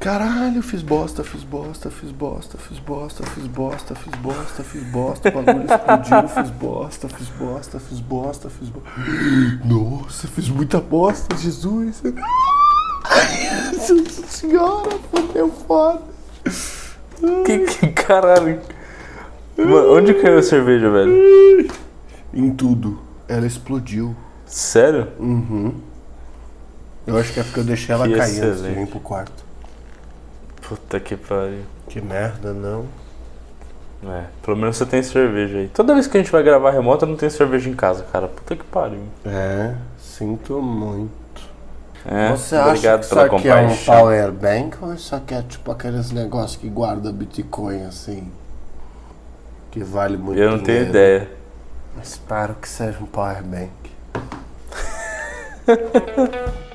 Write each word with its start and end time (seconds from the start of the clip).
Caralho, 0.00 0.62
fiz 0.62 0.80
bosta, 0.80 1.22
fiz 1.22 1.44
bosta, 1.44 1.90
fiz 1.90 2.10
bosta, 2.10 2.56
fiz 2.56 2.78
bosta, 2.78 3.26
fiz 3.26 3.46
bosta, 3.46 3.94
fiz 3.94 4.14
bosta, 4.16 4.64
fiz 4.64 4.82
bosta, 4.84 5.28
o 5.28 5.32
bagulho 5.32 5.66
explodiu, 5.66 6.28
fiz 6.28 6.50
bosta, 6.50 7.08
fiz 7.08 7.28
bosta, 7.28 7.78
fiz 7.80 8.00
bosta, 8.00 8.50
fiz 8.50 8.68
bosta. 8.70 8.90
Nossa, 9.64 10.26
fiz 10.28 10.48
muita 10.48 10.80
bosta, 10.80 11.36
Jesus. 11.36 12.02
Nossa 13.72 14.26
senhora, 14.26 14.90
fodeu 15.10 15.50
foda. 15.50 16.02
Que, 17.44 17.58
que 17.58 17.88
caralho. 17.88 18.58
Mano, 19.58 19.96
onde 19.96 20.14
caiu 20.14 20.38
a 20.38 20.42
cerveja, 20.42 20.90
velho? 20.90 21.70
Em 22.32 22.50
tudo. 22.50 22.98
Ela 23.28 23.46
explodiu. 23.46 24.16
Sério? 24.46 25.08
Eu 27.06 27.16
acho 27.18 27.32
que 27.32 27.40
é 27.40 27.42
porque 27.42 27.60
eu 27.60 27.64
deixei 27.64 27.94
ela 27.94 28.06
Que 28.06 28.14
cair 28.16 28.22
antes 28.22 28.40
de 28.42 28.46
excelente. 28.50 28.78
vir 28.78 28.86
pro 28.86 29.00
quarto. 29.00 29.44
Puta 30.68 31.00
que 31.00 31.16
pariu. 31.16 31.62
Que 31.88 32.00
merda, 32.00 32.52
não. 32.52 32.84
É, 34.06 34.24
pelo 34.42 34.56
menos 34.56 34.76
você 34.76 34.86
tem 34.86 35.02
cerveja 35.02 35.58
aí. 35.58 35.68
Toda 35.68 35.92
vez 35.94 36.06
que 36.06 36.16
a 36.16 36.20
gente 36.22 36.32
vai 36.32 36.42
gravar 36.42 36.70
remoto, 36.70 37.04
eu 37.04 37.08
não 37.08 37.16
tenho 37.16 37.30
cerveja 37.30 37.68
em 37.68 37.74
casa, 37.74 38.04
cara. 38.12 38.28
Puta 38.28 38.56
que 38.56 38.64
pariu. 38.64 39.02
É, 39.26 39.74
sinto 39.98 40.60
muito. 40.62 41.10
É, 42.06 42.30
Você 42.30 42.56
acha 42.56 42.74
que 42.74 42.80
pela 42.82 43.00
isso 43.00 43.18
aqui 43.36 43.48
é 43.48 43.56
um 43.56 43.76
power 43.76 44.32
bank 44.32 44.78
ou 44.80 44.94
isso 44.94 45.14
aqui 45.14 45.34
é 45.34 45.42
tipo 45.42 45.70
aqueles 45.70 46.10
negócios 46.12 46.56
que 46.56 46.66
guarda 46.68 47.12
Bitcoin 47.12 47.82
assim? 47.84 48.30
Que 49.70 49.84
vale 49.84 50.16
muito 50.16 50.40
Eu 50.40 50.52
não 50.52 50.58
tenho 50.60 50.86
dinheiro? 50.86 50.90
ideia. 50.90 51.30
Espero 52.02 52.54
que 52.54 52.66
seja 52.68 52.96
um 53.00 53.06
power 53.06 53.42
bank. 53.42 53.70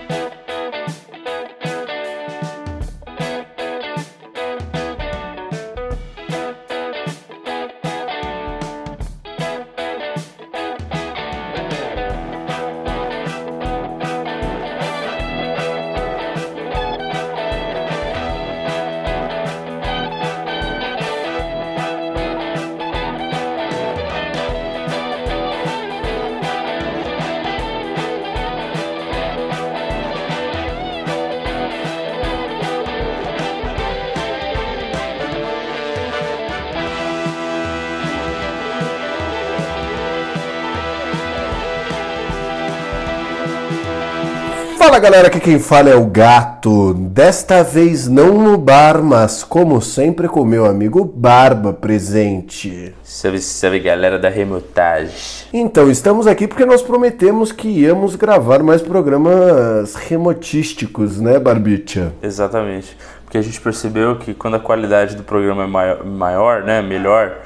Fala 44.96 45.04
galera, 45.04 45.28
aqui 45.28 45.42
quem 45.42 45.60
fala 45.60 45.90
é 45.90 45.96
o 45.96 46.06
Gato. 46.06 46.94
Desta 46.94 47.62
vez 47.62 48.08
não 48.08 48.42
no 48.42 48.58
bar, 48.58 49.04
mas 49.04 49.44
como 49.44 49.82
sempre 49.82 50.30
com 50.30 50.46
meu 50.46 50.66
amigo 50.66 51.04
Barba 51.04 51.74
presente. 51.74 52.96
Salve, 53.04 53.42
salve 53.42 53.82
galera 53.82 54.18
da 54.18 54.30
remotagem. 54.30 55.50
Então, 55.52 55.92
estamos 55.92 56.28
aqui 56.28 56.48
porque 56.48 56.66
nós 56.66 56.82
prometemos 56.82 57.52
que 57.52 57.68
íamos 57.68 58.16
gravar 58.16 58.64
mais 58.64 58.82
programas 58.82 59.96
remotísticos, 59.96 61.20
né, 61.20 61.40
Barbicha? 61.40 62.14
Exatamente. 62.24 62.96
Porque 63.26 63.38
a 63.38 63.42
gente 63.42 63.60
percebeu 63.60 64.16
que 64.16 64.34
quando 64.34 64.56
a 64.56 64.62
qualidade 64.62 65.18
do 65.18 65.24
programa 65.24 65.66
é 65.66 65.68
maior, 65.68 66.06
maior 66.06 66.64
né, 66.64 66.82
melhor, 66.82 67.40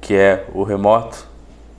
que 0.00 0.14
é 0.14 0.46
o 0.52 0.64
remoto, 0.64 1.27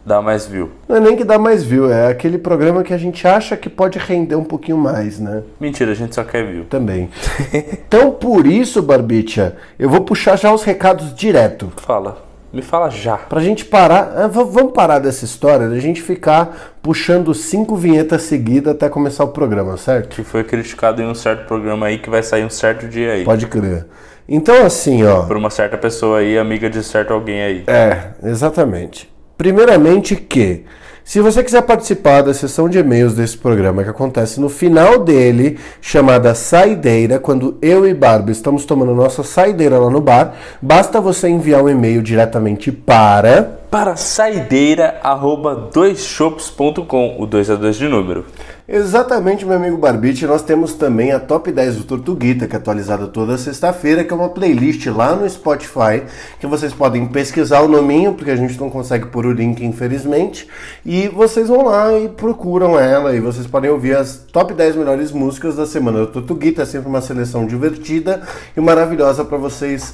dá 0.09 0.23
mais 0.23 0.47
view. 0.47 0.71
Não 0.87 0.95
é 0.95 0.99
nem 0.99 1.15
que 1.15 1.23
dá 1.23 1.37
mais 1.37 1.63
view, 1.63 1.91
é 1.91 2.07
aquele 2.07 2.39
programa 2.39 2.83
que 2.83 2.91
a 2.91 2.97
gente 2.97 3.27
acha 3.27 3.55
que 3.55 3.69
pode 3.69 3.99
render 3.99 4.35
um 4.35 4.43
pouquinho 4.43 4.77
mais, 4.77 5.19
né? 5.19 5.43
Mentira, 5.59 5.91
a 5.91 5.93
gente 5.93 6.15
só 6.15 6.23
quer 6.23 6.43
view. 6.43 6.65
Também. 6.65 7.11
então, 7.53 8.09
por 8.09 8.47
isso, 8.47 8.81
Barbicha, 8.81 9.55
eu 9.77 9.87
vou 9.87 10.01
puxar 10.01 10.35
já 10.35 10.51
os 10.51 10.63
recados 10.63 11.13
direto. 11.13 11.71
Fala, 11.77 12.25
me 12.51 12.63
fala 12.63 12.89
já. 12.89 13.17
Pra 13.17 13.39
gente 13.39 13.63
parar, 13.63 14.11
ah, 14.15 14.27
vamos 14.27 14.73
parar 14.73 14.97
dessa 14.97 15.25
história 15.25 15.69
da 15.69 15.77
gente 15.77 16.01
ficar 16.01 16.75
puxando 16.81 17.31
cinco 17.35 17.75
vinhetas 17.75 18.23
seguidas 18.23 18.73
até 18.73 18.89
começar 18.89 19.23
o 19.25 19.27
programa, 19.27 19.77
certo? 19.77 20.15
Que 20.15 20.23
foi 20.23 20.43
criticado 20.43 21.03
em 21.03 21.05
um 21.05 21.13
certo 21.13 21.45
programa 21.45 21.85
aí 21.85 21.99
que 21.99 22.09
vai 22.09 22.23
sair 22.23 22.43
um 22.43 22.49
certo 22.49 22.87
dia 22.87 23.13
aí. 23.13 23.23
Pode 23.23 23.45
crer. 23.45 23.85
Então, 24.27 24.65
assim, 24.65 25.05
ó. 25.05 25.27
Por 25.27 25.37
uma 25.37 25.51
certa 25.51 25.77
pessoa 25.77 26.17
aí, 26.17 26.35
amiga 26.35 26.67
de 26.67 26.83
certo 26.83 27.13
alguém 27.13 27.43
aí. 27.43 27.63
É, 27.67 28.09
exatamente. 28.23 29.07
Primeiramente 29.39 30.17
que, 30.17 30.65
se 31.01 31.21
você 31.21 31.41
quiser 31.41 31.61
participar 31.61 32.23
da 32.23 32.33
sessão 32.33 32.67
de 32.67 32.77
e-mails 32.77 33.13
desse 33.13 33.37
programa 33.37 33.81
que 33.85 33.89
acontece 33.89 34.37
no 34.37 34.49
final 34.49 34.99
dele, 34.99 35.57
chamada 35.79 36.35
Saideira, 36.35 37.19
quando 37.19 37.57
eu 37.61 37.87
e 37.87 37.93
Barba 37.93 38.31
estamos 38.31 38.65
tomando 38.65 38.93
nossa 38.93 39.23
saideira 39.23 39.79
lá 39.79 39.89
no 39.89 40.01
bar, 40.01 40.35
basta 40.61 40.99
você 40.99 41.29
enviar 41.29 41.63
um 41.63 41.69
e-mail 41.69 42.01
diretamente 42.01 42.69
para 42.69 43.58
Para 43.69 43.95
saideira, 43.95 44.99
arroba 45.03 45.53
doisshops.com. 45.71 47.17
O 47.19 47.27
2 47.27 47.51
é 47.51 47.55
2 47.55 47.75
de 47.75 47.87
número. 47.87 48.25
Exatamente, 48.67 49.45
meu 49.45 49.57
amigo 49.57 49.77
Barbite. 49.77 50.25
Nós 50.25 50.41
temos 50.41 50.73
também 50.73 51.11
a 51.11 51.19
Top 51.19 51.51
10 51.51 51.75
do 51.75 51.83
Tortuguita, 51.83 52.47
que 52.47 52.55
é 52.55 52.57
atualizada 52.57 53.05
toda 53.05 53.37
sexta-feira, 53.37 54.03
que 54.03 54.11
é 54.11 54.15
uma 54.15 54.29
playlist 54.29 54.87
lá 54.87 55.15
no 55.15 55.29
Spotify, 55.29 56.01
que 56.39 56.47
vocês 56.47 56.73
podem 56.73 57.05
pesquisar 57.07 57.61
o 57.61 57.67
nominho, 57.67 58.15
porque 58.15 58.31
a 58.31 58.35
gente 58.35 58.59
não 58.59 58.71
consegue 58.71 59.05
pôr 59.05 59.27
o 59.27 59.31
link, 59.31 59.63
infelizmente. 59.63 60.47
E 60.83 61.07
vocês 61.07 61.47
vão 61.47 61.65
lá 61.65 61.95
e 61.97 62.09
procuram 62.09 62.79
ela, 62.79 63.15
e 63.15 63.19
vocês 63.19 63.45
podem 63.45 63.69
ouvir 63.69 63.95
as 63.95 64.25
top 64.31 64.51
10 64.51 64.77
melhores 64.77 65.11
músicas 65.11 65.55
da 65.55 65.67
semana 65.67 65.99
do 65.99 66.07
Tortuguita. 66.07 66.63
É 66.63 66.65
sempre 66.65 66.89
uma 66.89 67.01
seleção 67.01 67.45
divertida 67.45 68.23
e 68.57 68.61
maravilhosa 68.61 69.23
para 69.23 69.37
vocês 69.37 69.93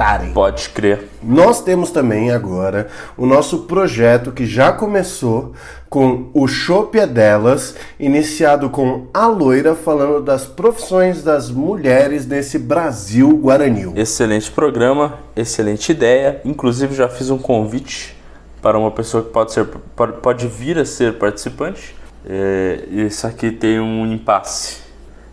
sextarem. 0.00 0.32
Pode 0.32 0.70
crer. 0.70 1.08
Nós 1.22 1.62
temos 1.62 1.90
também 1.90 2.30
agora 2.30 2.88
o 3.16 3.26
nosso 3.26 3.60
projeto 3.60 4.32
que 4.32 4.46
já 4.46 4.72
começou 4.72 5.52
com 5.88 6.30
o 6.32 6.46
Chopp 6.48 6.98
é 6.98 7.06
Delas, 7.06 7.76
iniciado 7.98 8.70
com 8.70 9.08
a 9.12 9.26
loira 9.26 9.74
falando 9.74 10.22
das 10.22 10.46
profissões 10.46 11.22
das 11.22 11.50
mulheres 11.50 12.26
nesse 12.26 12.58
Brasil 12.58 13.28
guaranil. 13.36 13.92
Excelente 13.96 14.50
programa, 14.50 15.18
excelente 15.36 15.92
ideia. 15.92 16.40
Inclusive 16.44 16.94
já 16.94 17.08
fiz 17.08 17.28
um 17.28 17.38
convite 17.38 18.16
para 18.62 18.78
uma 18.78 18.90
pessoa 18.90 19.22
que 19.22 19.30
pode, 19.30 19.52
ser, 19.52 19.66
pode, 19.96 20.12
pode 20.20 20.46
vir 20.46 20.78
a 20.78 20.84
ser 20.84 21.18
participante. 21.18 21.94
É, 22.24 22.84
isso 22.90 23.26
aqui 23.26 23.50
tem 23.50 23.80
um 23.80 24.06
impasse, 24.12 24.78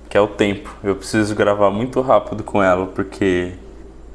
que 0.10 0.18
é 0.18 0.22
o 0.22 0.28
tempo. 0.28 0.74
Eu 0.84 0.96
preciso 0.96 1.36
gravar 1.36 1.70
muito 1.70 2.02
rápido 2.02 2.44
com 2.44 2.64
ela, 2.64 2.88
porque 2.88 3.54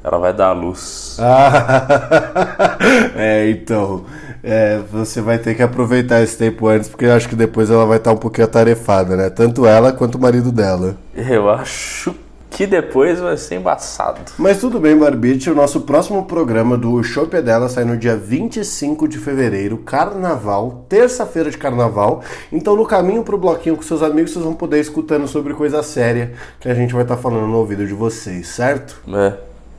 ela 0.03 0.19
vai 0.19 0.33
dar 0.33 0.47
a 0.47 0.53
luz. 0.53 1.17
Ah, 1.19 2.77
é, 3.15 3.49
então, 3.49 4.03
é, 4.43 4.79
você 4.91 5.21
vai 5.21 5.37
ter 5.37 5.55
que 5.55 5.63
aproveitar 5.63 6.21
esse 6.21 6.37
tempo 6.37 6.67
antes, 6.67 6.89
porque 6.89 7.05
eu 7.05 7.13
acho 7.13 7.29
que 7.29 7.35
depois 7.35 7.69
ela 7.69 7.85
vai 7.85 7.97
estar 7.97 8.11
um 8.11 8.17
pouquinho 8.17 8.45
atarefada, 8.45 9.15
né? 9.15 9.29
Tanto 9.29 9.65
ela 9.65 9.93
quanto 9.93 10.15
o 10.15 10.21
marido 10.21 10.51
dela. 10.51 10.97
Eu 11.15 11.49
acho 11.49 12.13
que 12.53 12.67
depois 12.67 13.19
vai 13.19 13.35
ser 13.35 13.55
embaçado. 13.55 14.21
Mas 14.37 14.59
tudo 14.59 14.79
bem, 14.79 14.95
Barbite. 14.95 15.49
O 15.49 15.55
nosso 15.55 15.81
próximo 15.81 16.25
programa 16.25 16.77
do 16.77 17.01
Chopp 17.03 17.35
é 17.35 17.41
Dela 17.41 17.67
sai 17.67 17.83
no 17.83 17.97
dia 17.97 18.15
25 18.15 19.07
de 19.07 19.17
fevereiro, 19.17 19.77
carnaval, 19.77 20.85
terça-feira 20.87 21.49
de 21.49 21.57
carnaval. 21.57 22.21
Então, 22.51 22.75
no 22.75 22.85
caminho 22.85 23.23
pro 23.23 23.37
bloquinho 23.37 23.75
com 23.75 23.81
seus 23.81 24.03
amigos, 24.03 24.31
vocês 24.31 24.45
vão 24.45 24.53
poder 24.53 24.77
ir 24.77 24.81
escutando 24.81 25.27
sobre 25.27 25.53
coisa 25.53 25.81
séria 25.81 26.33
que 26.59 26.69
a 26.69 26.75
gente 26.75 26.93
vai 26.93 27.03
estar 27.03 27.17
falando 27.17 27.47
no 27.47 27.57
ouvido 27.57 27.87
de 27.87 27.93
vocês, 27.93 28.47
certo? 28.49 29.01
É, 29.07 29.33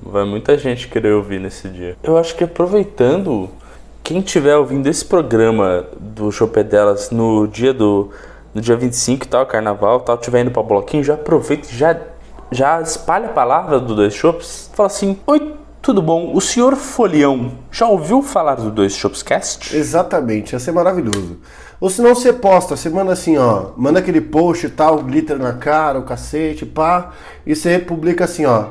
vai 0.04 0.24
muita 0.24 0.56
gente 0.58 0.88
querer 0.88 1.12
ouvir 1.12 1.40
nesse 1.40 1.68
dia. 1.68 1.96
Eu 2.02 2.16
acho 2.18 2.36
que 2.36 2.44
aproveitando, 2.44 3.48
quem 4.02 4.20
tiver 4.20 4.56
ouvindo 4.56 4.86
esse 4.86 5.04
programa 5.04 5.86
do 5.98 6.30
Chopé 6.30 6.62
delas 6.62 7.10
no 7.10 7.46
dia 7.46 7.72
do 7.72 8.10
no 8.54 8.60
dia 8.60 8.76
25 8.76 9.24
e 9.24 9.28
tal, 9.28 9.44
carnaval, 9.46 9.98
tal, 10.00 10.16
tiver 10.16 10.42
indo 10.42 10.50
pra 10.50 10.62
bloquinho, 10.62 11.02
já 11.02 11.14
aproveita 11.14 11.68
já 11.70 11.98
já 12.52 12.80
espalha 12.80 13.26
a 13.26 13.32
palavra 13.32 13.80
do 13.80 13.96
Dois 13.96 14.14
Shops. 14.14 14.70
Fala 14.74 14.86
assim: 14.86 15.18
"Oi, 15.26 15.54
tudo 15.82 16.00
bom? 16.00 16.32
O 16.32 16.40
senhor 16.40 16.76
Folião 16.76 17.52
já 17.72 17.88
ouviu 17.88 18.22
falar 18.22 18.56
do 18.56 18.70
Dois 18.70 18.94
Shops 18.94 19.22
Cast?" 19.22 19.76
Exatamente, 19.76 20.52
ia 20.52 20.60
ser 20.60 20.70
maravilhoso. 20.70 21.38
Ou 21.80 21.90
se 21.90 22.00
não 22.00 22.14
você 22.14 22.32
posta, 22.32 22.76
você 22.76 22.88
manda 22.88 23.12
assim, 23.12 23.36
ó, 23.36 23.70
manda 23.76 23.98
aquele 23.98 24.20
post 24.20 24.66
e 24.66 24.70
tal, 24.70 25.02
glitter 25.02 25.36
na 25.36 25.54
cara, 25.54 25.98
o 25.98 26.04
cacete, 26.04 26.64
pá, 26.64 27.12
e 27.44 27.56
você 27.56 27.78
publica 27.78 28.24
assim, 28.24 28.46
ó, 28.46 28.66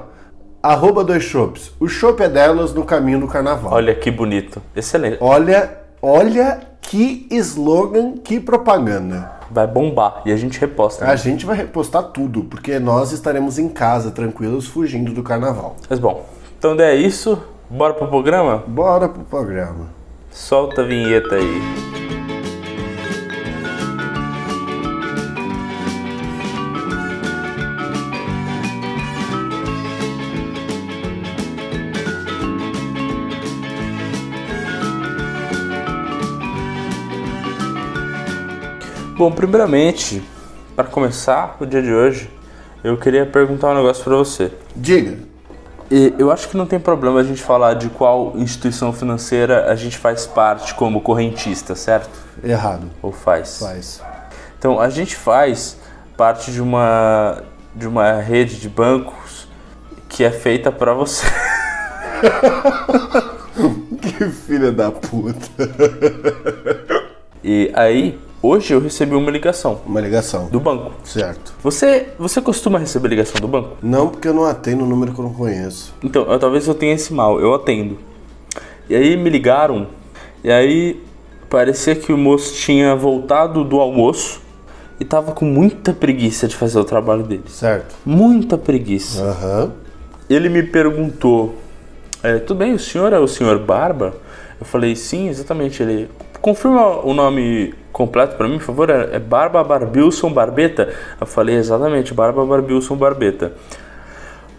arroba 0.64 1.04
dois 1.04 1.24
shops. 1.24 1.74
O 1.78 1.90
chopp 1.90 2.24
é 2.24 2.30
delas 2.30 2.74
no 2.74 2.86
caminho 2.86 3.20
do 3.20 3.28
carnaval. 3.28 3.74
Olha 3.74 3.94
que 3.94 4.10
bonito. 4.10 4.62
Excelente. 4.74 5.18
Olha, 5.20 5.78
olha 6.02 6.62
Que 6.82 7.28
slogan, 7.32 8.14
que 8.18 8.40
propaganda. 8.40 9.32
Vai 9.52 9.68
bombar 9.68 10.22
e 10.26 10.32
a 10.32 10.36
gente 10.36 10.60
reposta. 10.60 11.06
A 11.06 11.10
né? 11.10 11.18
gente 11.18 11.46
vai 11.46 11.56
repostar 11.56 12.04
tudo, 12.04 12.44
porque 12.44 12.80
nós 12.80 13.12
estaremos 13.12 13.60
em 13.60 13.70
casa, 13.70 14.12
tranquilos, 14.12 14.68
fugindo 14.68 15.14
do 15.14 15.22
carnaval. 15.22 15.76
Mas 15.90 16.00
bom, 16.00 16.26
então 16.58 16.80
é 16.80 16.96
isso. 16.96 17.42
Bora 17.70 17.94
pro 17.94 18.08
programa? 18.08 18.64
Bora 18.68 19.08
pro 19.10 19.24
programa. 19.24 19.88
Solta 20.32 20.82
a 20.82 20.86
vinheta 20.86 21.36
aí. 21.36 22.33
Bom, 39.24 39.32
primeiramente, 39.32 40.22
para 40.76 40.84
começar 40.84 41.56
o 41.62 41.66
dia 41.66 41.82
de 41.82 41.94
hoje, 41.94 42.30
eu 42.84 42.98
queria 42.98 43.26
perguntar 43.26 43.72
um 43.72 43.76
negócio 43.76 44.04
para 44.04 44.18
você. 44.18 44.52
Diga. 44.76 45.18
Eu 46.20 46.30
acho 46.30 46.50
que 46.50 46.58
não 46.58 46.66
tem 46.66 46.78
problema 46.78 47.22
a 47.22 47.24
gente 47.24 47.42
falar 47.42 47.76
de 47.76 47.88
qual 47.88 48.34
instituição 48.36 48.92
financeira 48.92 49.72
a 49.72 49.76
gente 49.76 49.98
faz 49.98 50.28
parte 50.28 50.76
como 50.76 51.00
correntista, 51.00 51.74
certo? 51.74 52.10
Errado. 52.44 52.92
Ou 53.02 53.14
faz? 53.14 53.60
Faz. 53.60 54.02
Então, 54.60 54.78
a 54.78 54.90
gente 54.90 55.16
faz 55.16 55.78
parte 56.18 56.52
de 56.52 56.62
uma 56.62 57.44
de 57.74 57.88
uma 57.88 58.16
rede 58.16 58.60
de 58.60 58.68
bancos 58.68 59.48
que 60.10 60.26
é 60.26 60.32
feita 60.32 60.70
para 60.70 60.94
você. 60.94 61.26
Que 64.02 64.30
filha 64.30 64.72
da 64.72 64.92
puta. 64.92 65.48
E 67.42 67.72
aí, 67.74 68.20
hoje 68.44 68.74
eu 68.74 68.80
recebi 68.80 69.16
uma 69.16 69.32
ligação 69.32 69.80
Uma 69.88 70.00
ligação. 70.02 70.48
do 70.50 70.60
banco. 70.60 70.92
Certo. 71.04 71.54
Você 71.64 72.10
você 72.20 72.40
costuma 72.42 72.78
receber 72.78 73.08
ligação 73.08 73.40
do 73.42 73.48
banco? 73.48 73.78
Não 73.82 74.10
porque 74.10 74.28
eu 74.28 74.34
não 74.34 74.44
atendo 74.46 74.84
um 74.84 74.88
número 74.88 75.14
que 75.14 75.20
eu 75.20 75.24
não 75.26 75.34
conheço. 75.34 75.96
Então, 76.04 76.30
eu- 76.32 76.38
talvez 76.38 76.68
eu 76.68 76.76
tenha 76.76 76.94
esse 76.94 77.12
mal, 77.14 77.40
eu 77.40 77.54
atendo. 77.56 77.98
E 78.90 78.96
aí 78.96 79.16
me 79.18 79.30
ligaram, 79.30 79.88
e 80.44 80.52
aí 80.52 81.02
parecia 81.50 81.96
que 81.96 82.12
o 82.12 82.18
moço 82.18 82.54
tinha 82.54 82.94
voltado 82.96 83.64
do 83.64 83.80
almoço 83.80 84.42
e 85.00 85.06
tava 85.06 85.32
com 85.32 85.46
muita 85.46 85.94
preguiça 85.94 86.48
de 86.48 86.56
fazer 86.56 86.78
o 86.80 86.84
trabalho 86.84 87.24
dele. 87.24 87.44
Certo. 87.48 87.96
Muita 88.06 88.58
preguiça. 88.58 89.24
Aham. 89.24 89.72
Ele 90.30 90.50
me 90.50 90.64
perguntou: 90.64 91.56
é, 92.22 92.40
Tudo 92.40 92.58
bem, 92.58 92.74
o 92.74 92.80
senhor 92.80 93.14
é 93.14 93.20
o 93.20 93.28
senhor 93.28 93.58
Barba? 93.60 94.14
Eu 94.60 94.66
falei: 94.66 94.96
Sim, 94.96 95.30
exatamente. 95.30 95.82
Ele 95.82 96.10
confirma 96.44 97.00
o 97.06 97.14
nome 97.14 97.74
completo 97.94 98.36
pra 98.36 98.50
mim, 98.50 98.58
por 98.58 98.66
favor. 98.66 98.90
É 98.90 99.16
é 99.16 99.20
Barba 99.20 99.64
Barbilson 99.64 100.32
Barbeta? 100.32 100.94
Eu 101.20 101.26
falei: 101.26 101.56
Exatamente, 101.56 102.14
Barba 102.14 102.46
Barbilson 102.46 102.96
Barbeta. 102.98 103.54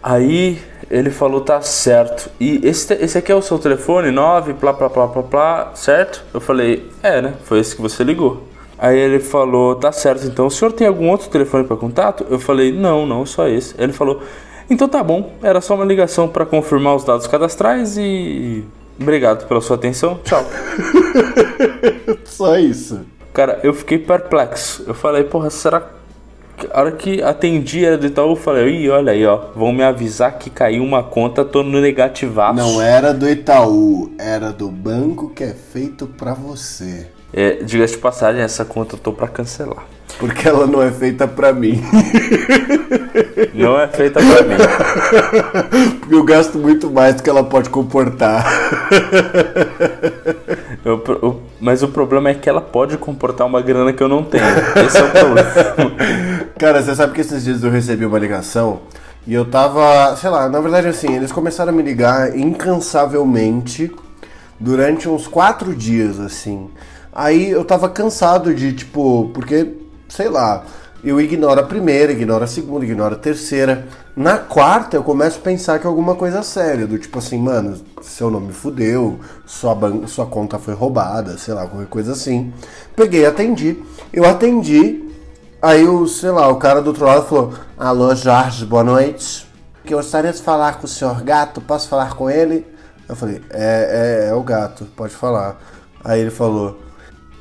Aí 0.01 0.59
ele 0.89 1.11
falou: 1.11 1.41
Tá 1.41 1.61
certo. 1.61 2.29
E 2.39 2.59
esse, 2.67 2.91
esse 2.95 3.17
aqui 3.17 3.31
é 3.31 3.35
o 3.35 3.41
seu 3.41 3.59
telefone? 3.59 4.09
9, 4.09 4.55
plá, 4.55 4.73
plá, 4.73 4.89
plá, 4.89 5.07
plá, 5.07 5.23
plá, 5.23 5.71
certo? 5.75 6.23
Eu 6.33 6.41
falei: 6.41 6.89
É, 7.03 7.21
né? 7.21 7.35
Foi 7.43 7.59
esse 7.59 7.75
que 7.75 7.81
você 7.81 8.03
ligou. 8.03 8.43
Aí 8.79 8.97
ele 8.97 9.19
falou: 9.19 9.75
Tá 9.75 9.91
certo, 9.91 10.25
então 10.25 10.47
o 10.47 10.51
senhor 10.51 10.71
tem 10.71 10.87
algum 10.87 11.09
outro 11.09 11.29
telefone 11.29 11.65
para 11.65 11.77
contato? 11.77 12.25
Eu 12.29 12.39
falei: 12.39 12.71
Não, 12.71 13.05
não, 13.05 13.25
só 13.27 13.47
esse. 13.47 13.75
Ele 13.77 13.93
falou: 13.93 14.21
Então 14.69 14.89
tá 14.89 15.03
bom, 15.03 15.33
era 15.43 15.61
só 15.61 15.75
uma 15.75 15.85
ligação 15.85 16.27
para 16.27 16.45
confirmar 16.47 16.95
os 16.95 17.03
dados 17.03 17.27
cadastrais 17.27 17.95
e. 17.95 18.65
Obrigado 18.99 19.45
pela 19.45 19.59
sua 19.59 19.75
atenção, 19.75 20.19
tchau. 20.23 20.41
Só 22.25 22.57
isso. 22.57 23.01
Cara, 23.33 23.59
eu 23.63 23.73
fiquei 23.73 23.97
perplexo. 23.99 24.83
Eu 24.87 24.93
falei, 24.93 25.23
porra, 25.23 25.49
será 25.49 25.81
que. 25.81 26.67
A 26.71 26.79
hora 26.79 26.91
que 26.93 27.21
atendi 27.21 27.83
era 27.83 27.97
do 27.97 28.05
Itaú, 28.05 28.29
eu 28.31 28.35
falei, 28.37 28.69
ih, 28.69 28.89
olha 28.89 29.11
aí, 29.11 29.25
ó, 29.25 29.47
vão 29.53 29.73
me 29.73 29.83
avisar 29.83 30.37
que 30.37 30.49
caiu 30.49 30.83
uma 30.83 31.03
conta, 31.03 31.43
tô 31.43 31.61
no 31.61 31.81
negativaço. 31.81 32.55
Não 32.55 32.81
era 32.81 33.13
do 33.13 33.29
Itaú, 33.29 34.13
era 34.17 34.53
do 34.53 34.71
banco 34.71 35.29
que 35.31 35.43
é 35.43 35.53
feito 35.53 36.07
pra 36.07 36.33
você. 36.33 37.07
É, 37.37 37.55
Diga-se 37.63 37.95
de 37.95 37.99
passagem, 37.99 38.41
essa 38.41 38.63
conta 38.63 38.95
eu 38.95 38.99
tô 38.99 39.11
pra 39.11 39.27
cancelar. 39.27 39.83
Porque 40.17 40.47
ela 40.47 40.65
não 40.65 40.81
é 40.81 40.89
feita 40.89 41.27
pra 41.27 41.51
mim. 41.51 41.83
Não 43.53 43.77
é 43.79 43.87
feita 43.87 44.19
pra 44.21 44.41
mim. 44.43 44.55
Porque 45.99 46.15
eu 46.15 46.23
gasto 46.23 46.57
muito 46.57 46.89
mais 46.89 47.15
do 47.15 47.23
que 47.23 47.29
ela 47.29 47.43
pode 47.43 47.69
comportar. 47.69 48.45
Eu- 50.85 51.03
eu- 51.07 51.41
mas 51.59 51.81
o 51.81 51.87
problema 51.87 52.29
é 52.29 52.33
que 52.35 52.47
ela 52.47 52.61
pode 52.61 52.95
comportar 52.97 53.47
uma 53.47 53.59
grana 53.59 53.91
que 53.91 54.03
eu 54.03 54.07
não 54.07 54.23
tenho. 54.23 54.43
Esse 54.85 54.97
é 54.99 55.03
o 55.03 55.09
problema. 55.09 55.49
Cara, 56.59 56.81
você 56.83 56.93
sabe 56.93 57.13
que 57.13 57.21
esses 57.21 57.43
dias 57.43 57.63
eu 57.63 57.71
recebi 57.71 58.05
uma 58.05 58.19
ligação 58.19 58.81
e 59.25 59.33
eu 59.33 59.45
tava, 59.45 60.15
sei 60.15 60.29
lá, 60.29 60.47
na 60.47 60.59
verdade 60.61 60.87
assim, 60.87 61.15
eles 61.15 61.31
começaram 61.31 61.71
a 61.71 61.75
me 61.75 61.81
ligar 61.81 62.37
incansavelmente 62.37 63.91
durante 64.59 65.09
uns 65.09 65.25
quatro 65.27 65.73
dias, 65.75 66.19
assim. 66.19 66.69
Aí 67.15 67.49
eu 67.49 67.65
tava 67.65 67.89
cansado 67.89 68.53
de, 68.53 68.73
tipo, 68.73 69.31
porque, 69.33 69.73
sei 70.09 70.29
lá, 70.29 70.65
eu 71.03 71.19
ignoro 71.21 71.61
a 71.61 71.63
primeira, 71.63 72.11
ignoro 72.11 72.43
a 72.43 72.47
segunda, 72.47 72.83
ignoro 72.85 73.15
a 73.15 73.17
terceira. 73.17 73.87
Na 74.15 74.37
quarta 74.37 74.97
eu 74.97 75.03
começo 75.03 75.39
a 75.39 75.41
pensar 75.41 75.79
que 75.79 75.85
é 75.87 75.89
alguma 75.89 76.15
coisa 76.15 76.43
séria, 76.43 76.85
do 76.85 76.97
tipo 76.99 77.17
assim, 77.19 77.37
mano, 77.39 77.79
seu 78.01 78.29
nome 78.29 78.51
fudeu, 78.51 79.19
sua, 79.45 79.73
ban- 79.73 80.07
sua 80.07 80.25
conta 80.25 80.59
foi 80.59 80.73
roubada, 80.73 81.37
sei 81.37 81.53
lá, 81.53 81.65
qualquer 81.67 81.87
coisa 81.87 82.11
assim. 82.11 82.51
Peguei, 82.95 83.25
atendi. 83.25 83.81
Eu 84.11 84.25
atendi, 84.25 85.03
Aí 85.61 85.87
o, 85.87 86.07
sei 86.07 86.29
lá, 86.29 86.47
o 86.47 86.57
cara 86.57 86.81
do 86.81 86.87
outro 86.87 87.05
lado 87.05 87.25
falou: 87.25 87.53
Alô, 87.77 88.13
Jorge, 88.13 88.65
boa 88.65 88.83
noite. 88.83 89.47
Que 89.83 89.93
eu 89.93 89.97
gostaria 89.97 90.31
de 90.31 90.41
falar 90.41 90.79
com 90.79 90.85
o 90.85 90.89
senhor 90.89 91.21
gato, 91.23 91.61
posso 91.61 91.87
falar 91.87 92.13
com 92.15 92.29
ele? 92.29 92.65
Eu 93.07 93.15
falei: 93.15 93.41
É, 93.49 94.25
é, 94.27 94.29
é 94.29 94.33
o 94.33 94.43
gato, 94.43 94.85
pode 94.95 95.15
falar. 95.15 95.59
Aí 96.03 96.19
ele 96.21 96.29
falou: 96.31 96.79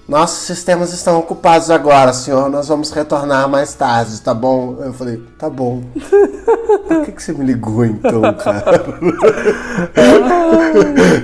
Nossos 0.07 0.47
sistemas 0.47 0.93
estão 0.93 1.19
ocupados 1.19 1.71
agora, 1.71 2.13
senhor. 2.13 2.51
Nós 2.51 2.69
vamos 2.69 2.91
retornar 2.91 3.49
mais 3.49 3.73
tarde, 3.73 4.21
tá 4.21 4.35
bom? 4.35 4.77
Eu 4.85 4.93
falei: 4.93 5.23
Tá 5.39 5.49
bom. 5.49 5.83
Por 6.87 7.05
que, 7.07 7.13
que 7.13 7.23
você 7.23 7.33
me 7.33 7.45
ligou 7.45 7.85
então, 7.87 8.21
cara? 8.37 8.85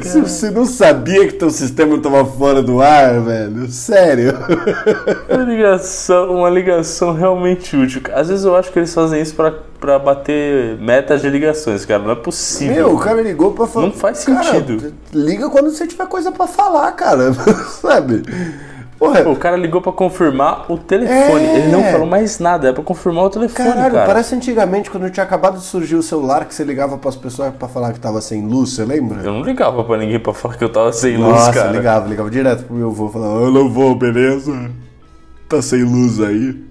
Se 0.03 0.21
você 0.23 0.50
não 0.50 0.65
sabia 0.65 1.27
que 1.27 1.35
teu 1.35 1.50
sistema 1.50 1.97
estava 1.97 2.25
fora 2.25 2.62
do 2.62 2.81
ar, 2.81 3.21
velho? 3.21 3.71
Sério? 3.71 4.32
Uma 5.29 5.43
ligação, 5.44 6.35
uma 6.37 6.49
ligação 6.49 7.12
realmente 7.12 7.77
útil. 7.77 8.00
Às 8.15 8.29
vezes 8.29 8.44
eu 8.47 8.56
acho 8.56 8.73
que 8.73 8.79
eles 8.79 8.94
fazem 8.94 9.21
isso 9.21 9.35
pra, 9.35 9.53
pra 9.79 9.99
bater 9.99 10.79
metas 10.79 11.21
de 11.21 11.29
ligações, 11.29 11.84
cara. 11.84 12.03
Não 12.03 12.13
é 12.13 12.17
possível. 12.17 12.75
Meu, 12.77 12.94
o 12.94 12.99
cara 12.99 13.17
me 13.17 13.25
ligou 13.25 13.53
pra 13.53 13.67
falar. 13.67 13.87
Não 13.87 13.93
faz 13.93 14.25
Cara, 14.25 14.43
sentido. 14.43 14.94
liga 15.13 15.51
quando 15.51 15.70
você 15.70 15.87
tiver 15.87 16.06
coisa 16.06 16.32
pra 16.32 16.46
falar, 16.46 16.91
cara. 16.93 17.32
Sabe? 17.82 18.22
Porra, 19.00 19.26
o 19.30 19.34
cara 19.34 19.56
ligou 19.56 19.80
pra 19.80 19.92
confirmar 19.92 20.70
o 20.70 20.76
telefone. 20.76 21.42
É. 21.46 21.56
Ele 21.56 21.72
não 21.72 21.82
falou 21.84 22.06
mais 22.06 22.38
nada, 22.38 22.69
é 22.69 22.72
pra 22.72 22.84
confirmar 22.84 23.24
o 23.24 23.30
telefone, 23.30 23.70
caralho, 23.70 23.94
cara. 23.94 24.06
parece 24.06 24.34
antigamente 24.34 24.90
quando 24.90 25.10
tinha 25.10 25.24
acabado 25.24 25.56
de 25.56 25.64
surgir 25.64 25.96
o 25.96 26.02
celular 26.02 26.44
que 26.44 26.54
você 26.54 26.62
ligava 26.62 26.98
pras 26.98 27.16
pessoas 27.16 27.54
pra 27.54 27.66
falar 27.66 27.94
que 27.94 27.98
tava 27.98 28.20
sem 28.20 28.46
luz, 28.46 28.74
você 28.74 28.84
lembra? 28.84 29.22
Eu 29.22 29.32
não 29.32 29.42
ligava 29.42 29.82
pra 29.82 29.96
ninguém 29.96 30.20
pra 30.20 30.34
falar 30.34 30.58
que 30.58 30.64
eu 30.64 30.69
tava 30.70 30.92
sem 30.92 31.16
Nossa, 31.16 31.46
luz, 31.46 31.54
cara. 31.56 31.72
ligava, 31.72 32.06
ligava 32.06 32.30
direto 32.30 32.64
pro 32.64 32.76
meu 32.76 32.90
avô, 32.90 33.08
falava, 33.08 33.46
alô 33.46 33.70
vô, 33.70 33.94
beleza? 33.94 34.70
Tá 35.48 35.62
sem 35.62 35.82
luz 35.82 36.20
aí? 36.20 36.62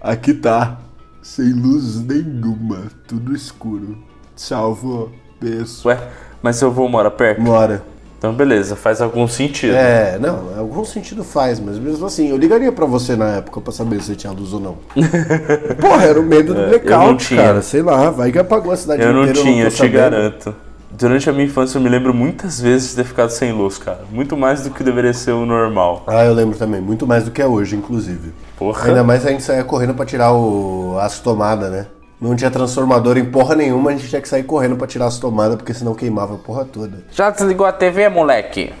Aqui 0.00 0.32
tá. 0.32 0.78
Sem 1.22 1.52
luz 1.52 2.02
nenhuma, 2.02 2.84
tudo 3.06 3.36
escuro. 3.36 3.98
Tchau, 4.34 4.74
vô. 4.74 5.08
Beijo. 5.38 5.86
Ué, 5.86 5.98
mas 6.42 6.56
seu 6.56 6.68
avô 6.68 6.88
mora 6.88 7.10
perto? 7.10 7.42
Bora. 7.42 7.91
Então 8.22 8.32
beleza, 8.32 8.76
faz 8.76 9.02
algum 9.02 9.26
sentido. 9.26 9.74
É, 9.74 10.16
não, 10.16 10.56
algum 10.56 10.84
sentido 10.84 11.24
faz, 11.24 11.58
mas 11.58 11.76
mesmo 11.76 12.06
assim, 12.06 12.28
eu 12.30 12.36
ligaria 12.36 12.70
pra 12.70 12.86
você 12.86 13.16
na 13.16 13.38
época 13.38 13.60
pra 13.60 13.72
saber 13.72 14.00
se 14.00 14.06
você 14.06 14.14
tinha 14.14 14.32
luz 14.32 14.52
ou 14.52 14.60
não. 14.60 14.76
Porra, 15.80 16.04
era 16.04 16.20
o 16.20 16.22
medo 16.22 16.54
do 16.54 16.60
É, 16.60 16.62
eu 16.62 16.70
não 16.70 16.78
blackout, 16.78 17.26
tinha. 17.26 17.42
cara. 17.42 17.62
Sei 17.62 17.82
lá, 17.82 18.10
vai 18.10 18.30
que 18.30 18.38
apagou 18.38 18.70
a 18.72 18.76
cidade 18.76 19.02
Eu 19.02 19.12
não 19.12 19.22
inteira. 19.22 19.40
tinha, 19.42 19.62
tô 19.64 19.66
eu 19.66 19.70
te 19.72 19.76
sabendo. 19.76 19.92
garanto. 19.94 20.54
Durante 20.92 21.28
a 21.28 21.32
minha 21.32 21.46
infância 21.46 21.78
eu 21.78 21.82
me 21.82 21.88
lembro 21.88 22.14
muitas 22.14 22.60
vezes 22.60 22.90
de 22.90 22.94
ter 22.96 23.04
ficado 23.04 23.30
sem 23.30 23.50
luz, 23.50 23.76
cara. 23.76 24.02
Muito 24.12 24.36
mais 24.36 24.62
do 24.62 24.70
que 24.70 24.84
deveria 24.84 25.12
ser 25.12 25.32
o 25.32 25.44
normal. 25.44 26.04
Ah, 26.06 26.24
eu 26.24 26.32
lembro 26.32 26.56
também, 26.56 26.80
muito 26.80 27.04
mais 27.04 27.24
do 27.24 27.32
que 27.32 27.42
é 27.42 27.46
hoje, 27.46 27.74
inclusive. 27.74 28.32
Porra. 28.56 28.86
Ainda 28.86 29.02
mais 29.02 29.26
a 29.26 29.30
gente 29.30 29.42
saía 29.42 29.64
correndo 29.64 29.94
pra 29.94 30.06
tirar 30.06 30.32
o... 30.32 30.96
as 31.00 31.18
tomadas, 31.18 31.72
né? 31.72 31.86
Não 32.22 32.36
tinha 32.36 32.50
transformador 32.50 33.18
em 33.18 33.24
porra 33.24 33.56
nenhuma, 33.56 33.90
a 33.90 33.92
gente 33.94 34.08
tinha 34.08 34.22
que 34.22 34.28
sair 34.28 34.44
correndo 34.44 34.76
pra 34.76 34.86
tirar 34.86 35.06
as 35.06 35.18
tomadas, 35.18 35.56
porque 35.56 35.74
senão 35.74 35.92
queimava 35.94 36.36
a 36.36 36.38
porra 36.38 36.64
toda. 36.64 37.02
Já 37.10 37.30
desligou 37.30 37.66
a 37.66 37.72
TV, 37.72 38.08
moleque? 38.08 38.72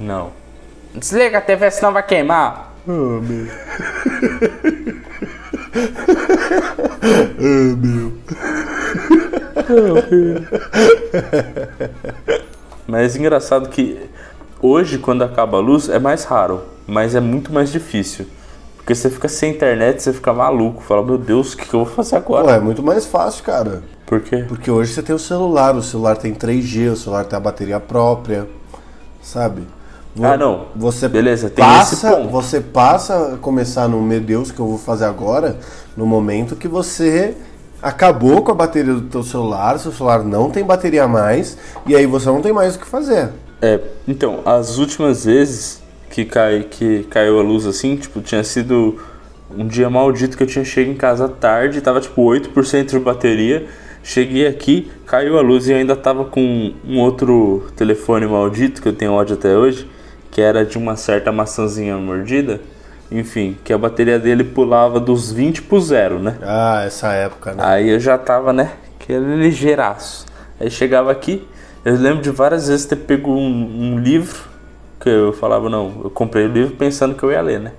Não. 0.00 0.30
Desliga 0.92 1.38
a 1.38 1.40
TV, 1.40 1.70
senão 1.70 1.92
vai 1.92 2.02
queimar. 2.02 2.74
Ah, 2.86 2.90
meu. 2.90 3.46
ah, 9.56 10.10
meu. 10.10 10.42
Mas 12.88 13.14
engraçado 13.14 13.68
que 13.68 14.10
Hoje, 14.64 14.96
quando 14.96 15.24
acaba 15.24 15.56
a 15.56 15.60
luz, 15.60 15.88
é 15.88 15.98
mais 15.98 16.22
raro, 16.22 16.62
mas 16.86 17.16
é 17.16 17.20
muito 17.20 17.52
mais 17.52 17.72
difícil. 17.72 18.26
Porque 18.82 18.94
você 18.96 19.08
fica 19.08 19.28
sem 19.28 19.52
internet, 19.52 20.02
você 20.02 20.12
fica 20.12 20.32
maluco. 20.32 20.82
Fala, 20.82 21.02
meu 21.04 21.16
Deus, 21.16 21.52
o 21.52 21.56
que, 21.56 21.66
que 21.68 21.74
eu 21.74 21.84
vou 21.84 21.94
fazer 21.94 22.16
agora? 22.16 22.44
Pô, 22.44 22.50
é 22.50 22.60
muito 22.60 22.82
mais 22.82 23.06
fácil, 23.06 23.44
cara. 23.44 23.82
Por 24.04 24.20
quê? 24.20 24.44
Porque 24.48 24.70
hoje 24.70 24.92
você 24.92 25.02
tem 25.02 25.14
o 25.14 25.18
celular, 25.18 25.74
o 25.76 25.82
celular 25.82 26.16
tem 26.16 26.34
3G, 26.34 26.92
o 26.92 26.96
celular 26.96 27.24
tem 27.24 27.36
a 27.36 27.40
bateria 27.40 27.78
própria, 27.80 28.48
sabe? 29.22 29.62
Vo- 30.14 30.26
Ah, 30.26 30.36
não. 30.36 30.66
Você 30.76 31.08
Beleza, 31.08 31.48
tem 31.48 31.64
passa, 31.64 31.94
esse 31.94 32.06
ponto. 32.16 32.28
Você 32.30 32.60
passa 32.60 33.34
a 33.34 33.36
começar 33.38 33.88
no 33.88 34.02
meu 34.02 34.20
Deus, 34.20 34.50
o 34.50 34.54
que 34.54 34.60
eu 34.60 34.66
vou 34.66 34.78
fazer 34.78 35.04
agora, 35.04 35.56
no 35.96 36.04
momento 36.04 36.56
que 36.56 36.68
você 36.68 37.34
acabou 37.80 38.42
com 38.42 38.50
a 38.52 38.54
bateria 38.54 38.94
do 38.94 39.02
teu 39.02 39.22
celular, 39.22 39.78
seu 39.78 39.92
celular 39.92 40.22
não 40.24 40.50
tem 40.50 40.64
bateria 40.64 41.06
mais, 41.08 41.56
e 41.86 41.96
aí 41.96 42.04
você 42.06 42.26
não 42.26 42.42
tem 42.42 42.52
mais 42.52 42.76
o 42.76 42.78
que 42.78 42.86
fazer. 42.86 43.30
É, 43.60 43.80
então, 44.06 44.40
as 44.44 44.76
últimas 44.78 45.24
vezes 45.24 45.80
que, 46.12 46.26
cai, 46.26 46.66
que 46.70 47.04
caiu 47.04 47.40
a 47.40 47.42
luz 47.42 47.66
assim, 47.66 47.96
tipo, 47.96 48.20
tinha 48.20 48.44
sido 48.44 49.00
um 49.50 49.66
dia 49.66 49.88
maldito 49.88 50.36
que 50.36 50.42
eu 50.42 50.46
tinha 50.46 50.64
chegado 50.64 50.92
em 50.92 50.96
casa 50.96 51.26
tarde, 51.26 51.80
tava 51.80 52.00
tipo 52.02 52.22
8% 52.22 52.90
de 52.90 52.98
bateria. 52.98 53.66
Cheguei 54.04 54.46
aqui, 54.46 54.90
caiu 55.06 55.38
a 55.38 55.40
luz 55.40 55.68
e 55.68 55.72
ainda 55.72 55.96
tava 55.96 56.24
com 56.24 56.74
um 56.84 56.98
outro 56.98 57.66
telefone 57.76 58.26
maldito 58.26 58.82
que 58.82 58.88
eu 58.88 58.92
tenho 58.92 59.12
ódio 59.12 59.36
até 59.36 59.56
hoje, 59.56 59.88
que 60.30 60.40
era 60.40 60.66
de 60.66 60.76
uma 60.76 60.96
certa 60.96 61.32
maçãzinha 61.32 61.96
mordida. 61.96 62.60
Enfim, 63.10 63.56
que 63.64 63.72
a 63.72 63.78
bateria 63.78 64.18
dele 64.18 64.44
pulava 64.44 65.00
dos 65.00 65.32
20 65.32 65.62
pro 65.62 65.80
zero, 65.80 66.18
né? 66.18 66.36
Ah, 66.42 66.82
essa 66.84 67.12
época, 67.12 67.54
né? 67.54 67.62
Aí 67.64 67.88
eu 67.88 68.00
já 68.00 68.18
tava, 68.18 68.52
né? 68.52 68.72
Aquele 69.00 69.36
ligeiraço. 69.36 70.26
Aí 70.60 70.70
chegava 70.70 71.10
aqui, 71.10 71.46
eu 71.84 71.94
lembro 71.94 72.22
de 72.22 72.30
várias 72.30 72.68
vezes 72.68 72.84
ter 72.84 72.96
pego 72.96 73.30
um, 73.30 73.94
um 73.94 73.98
livro, 73.98 74.51
que 75.02 75.08
eu 75.08 75.32
falava, 75.32 75.68
não, 75.68 76.00
eu 76.04 76.10
comprei 76.10 76.44
o 76.46 76.48
livro 76.48 76.76
pensando 76.76 77.14
que 77.14 77.22
eu 77.22 77.32
ia 77.32 77.40
ler, 77.40 77.60
né? 77.60 77.72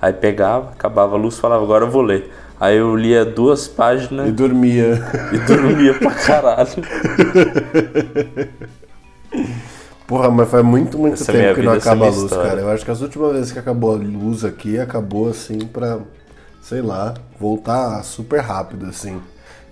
Aí 0.00 0.12
pegava, 0.12 0.70
acabava 0.70 1.16
a 1.16 1.18
luz 1.18 1.38
falava, 1.38 1.62
agora 1.62 1.84
eu 1.84 1.90
vou 1.90 2.02
ler. 2.02 2.32
Aí 2.60 2.76
eu 2.76 2.96
lia 2.96 3.24
duas 3.24 3.66
E 3.66 3.70
páginas 3.70 4.32
dormia. 4.32 5.00
e 5.32 5.38
dormia 5.38 5.94
pra 5.94 6.10
caralho. 6.12 6.68
Porra, 10.06 10.30
mas 10.30 10.48
faz 10.48 10.64
muito, 10.64 10.98
muito 10.98 11.14
Essa 11.14 11.32
tempo 11.32 11.54
que 11.56 11.62
não 11.62 11.74
é 11.74 11.76
acaba 11.76 12.06
a 12.06 12.08
luz, 12.10 12.22
história. 12.24 12.48
cara. 12.50 12.60
Eu 12.62 12.70
acho 12.70 12.84
que 12.84 12.90
as 12.90 13.00
últimas 13.00 13.32
vezes 13.32 13.52
que 13.52 13.58
acabou 13.58 13.92
a 13.92 13.96
luz 13.96 14.44
aqui, 14.44 14.78
acabou 14.78 15.28
assim 15.28 15.58
pra, 15.58 15.98
sei 16.62 16.80
lá, 16.80 17.14
voltar 17.38 18.02
super 18.04 18.40
rápido, 18.40 18.86
assim. 18.86 19.20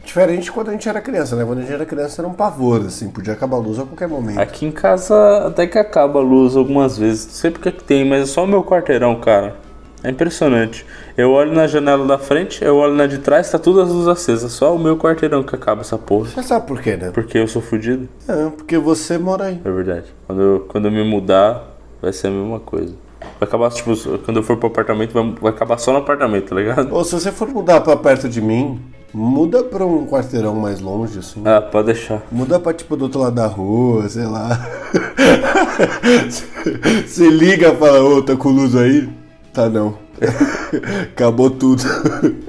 Diferente 0.07 0.53
quando 0.53 0.69
a 0.69 0.73
gente 0.73 0.89
era 0.89 1.01
criança, 1.01 1.35
né? 1.35 1.45
Quando 1.45 1.59
a 1.59 1.63
gente 1.63 1.73
era 1.73 1.85
criança 1.85 2.23
era 2.23 2.29
um 2.29 2.33
pavor, 2.33 2.81
assim, 2.87 3.11
podia 3.11 3.33
acabar 3.33 3.57
a 3.57 3.61
luz 3.61 3.77
a 3.81 3.83
qualquer 3.83 4.07
momento. 4.07 4.39
Aqui 4.39 4.65
em 4.65 4.71
casa 4.71 5.49
até 5.49 5.67
que 5.67 5.77
acaba 5.77 6.21
a 6.21 6.23
luz 6.23 6.55
algumas 6.55 6.97
vezes. 6.97 7.27
Não 7.27 7.33
sei 7.33 7.51
porque 7.51 7.73
que 7.73 7.83
tem, 7.83 8.05
mas 8.05 8.23
é 8.23 8.27
só 8.27 8.45
o 8.45 8.47
meu 8.47 8.63
quarteirão, 8.63 9.19
cara. 9.21 9.57
É 10.05 10.11
impressionante. 10.11 10.87
Eu 11.17 11.33
olho 11.33 11.53
na 11.53 11.67
janela 11.67 12.07
da 12.07 12.19
frente, 12.19 12.65
eu 12.65 12.77
olho 12.77 12.95
na 12.95 13.09
de 13.09 13.19
trás, 13.19 13.51
tá 13.51 13.59
tudo 13.59 13.81
as 13.81 13.89
luzes 13.89 14.07
acesas. 14.07 14.53
Só 14.53 14.77
o 14.77 14.79
meu 14.79 14.97
quarteirão 14.97 15.43
que 15.43 15.57
acaba 15.57 15.81
essa 15.81 15.99
porra. 15.99 16.29
Você 16.29 16.43
sabe 16.45 16.69
por 16.69 16.81
quê, 16.81 16.97
né? 16.97 17.11
Porque 17.13 17.39
eu 17.39 17.49
sou 17.49 17.61
fudido. 17.61 18.09
É, 18.29 18.49
porque 18.51 18.79
você 18.79 19.19
mora 19.19 19.47
aí. 19.47 19.61
É 19.65 19.71
verdade. 19.71 20.05
Quando 20.29 20.41
eu, 20.41 20.67
quando 20.69 20.85
eu 20.85 20.93
me 20.93 21.03
mudar, 21.03 21.65
vai 22.01 22.13
ser 22.13 22.29
a 22.29 22.31
mesma 22.31 22.61
coisa. 22.61 22.95
Vai 23.41 23.49
acabar, 23.49 23.73
tipo, 23.73 23.93
quando 24.25 24.37
eu 24.37 24.43
for 24.45 24.57
pro 24.57 24.69
apartamento, 24.69 25.13
vai, 25.13 25.35
vai 25.41 25.51
acabar 25.51 25.79
só 25.79 25.91
no 25.93 25.99
apartamento, 25.99 26.51
tá 26.51 26.55
ligado? 26.55 26.95
Ou 26.95 27.03
se 27.03 27.13
você 27.13 27.33
for 27.33 27.49
mudar 27.49 27.81
pra 27.81 27.97
perto 27.97 28.29
de 28.29 28.41
mim, 28.41 28.81
muda 29.17 29.65
pra 29.65 29.87
um 29.87 30.07
quarteirão 30.07 30.55
mais 30.55 30.79
longe, 30.79 31.21
assim. 31.21 31.41
Ah, 31.47 31.63
pode 31.63 31.87
deixar. 31.87 32.23
Muda 32.31 32.61
pra 32.61 32.75
tipo 32.75 32.95
do 32.99 33.05
outro 33.05 33.21
lado 33.21 33.35
da 33.35 33.47
rua, 33.47 34.07
sei 34.11 34.27
lá. 34.27 34.69
Você 37.07 37.31
liga 37.31 37.73
e 37.73 37.77
fala, 37.77 38.05
ô, 38.05 38.23
tá 38.23 38.37
com 38.37 38.51
luz 38.51 38.77
aí? 38.77 39.09
Tá 39.55 39.71
não. 39.71 39.97
Acabou 41.13 41.49
tudo. 41.49 41.83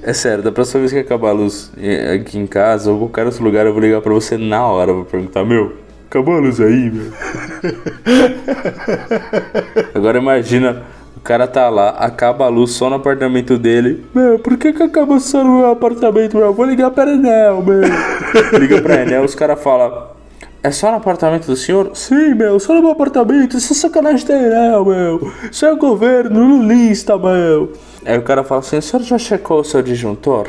É 0.03 0.11
sério, 0.11 0.43
da 0.43 0.51
próxima 0.51 0.81
vez 0.81 0.91
que 0.91 0.99
acabar 0.99 1.29
a 1.29 1.33
luz 1.33 1.71
eh, 1.77 2.15
aqui 2.15 2.37
em 2.37 2.45
casa 2.45 2.91
ou 2.91 2.99
qualquer 2.99 3.27
outro 3.27 3.45
lugar, 3.45 3.65
eu 3.65 3.71
vou 3.71 3.81
ligar 3.81 4.01
pra 4.01 4.13
você 4.13 4.37
na 4.37 4.67
hora. 4.67 4.91
Vou 4.91 5.05
perguntar, 5.05 5.45
meu, 5.45 5.73
acabou 6.09 6.35
a 6.35 6.39
luz 6.39 6.59
aí, 6.59 6.91
meu? 6.91 7.13
Agora 9.95 10.17
imagina, 10.17 10.83
cara 11.27 11.45
tá 11.45 11.69
lá, 11.69 11.89
acaba 11.89 12.45
a 12.45 12.47
luz 12.47 12.71
só 12.71 12.89
no 12.89 12.95
apartamento 12.95 13.57
dele. 13.57 14.05
Meu, 14.15 14.39
por 14.39 14.55
que 14.55 14.71
que 14.71 14.81
acaba 14.81 15.19
só 15.19 15.43
no 15.43 15.57
meu 15.57 15.71
apartamento, 15.71 16.37
meu? 16.37 16.53
Vou 16.53 16.65
ligar 16.65 16.89
pra 16.89 17.11
Enel, 17.11 17.61
meu. 17.61 17.81
Liga 18.57 18.81
pra 18.81 19.01
Enel, 19.01 19.25
os 19.25 19.35
caras 19.35 19.61
falam... 19.61 20.15
É 20.63 20.71
só 20.71 20.89
no 20.89 20.97
apartamento 20.97 21.45
do 21.45 21.55
senhor? 21.57 21.91
Sim, 21.93 22.33
meu, 22.33 22.57
só 22.61 22.73
no 22.73 22.81
meu 22.81 22.91
apartamento. 22.91 23.57
Isso 23.57 23.73
é 23.73 23.75
sacanagem 23.75 24.25
da 24.25 24.35
Enel, 24.35 24.85
meu. 24.85 25.33
Isso 25.51 25.65
é 25.65 25.75
governo 25.75 26.47
lulista, 26.47 27.17
meu. 27.17 27.73
Aí 28.05 28.17
o 28.17 28.21
cara 28.21 28.45
fala 28.45 28.61
assim, 28.61 28.77
o 28.77 28.81
senhor 28.81 29.03
já 29.03 29.17
checou 29.17 29.59
o 29.59 29.65
seu 29.65 29.81
disjuntor? 29.81 30.47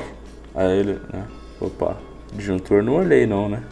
Aí 0.55 0.79
ele, 0.79 0.99
né? 1.13 1.25
Opa, 1.61 1.97
disjuntor 2.33 2.85
não 2.85 2.95
olhei 2.95 3.27
não, 3.27 3.49
né? 3.49 3.63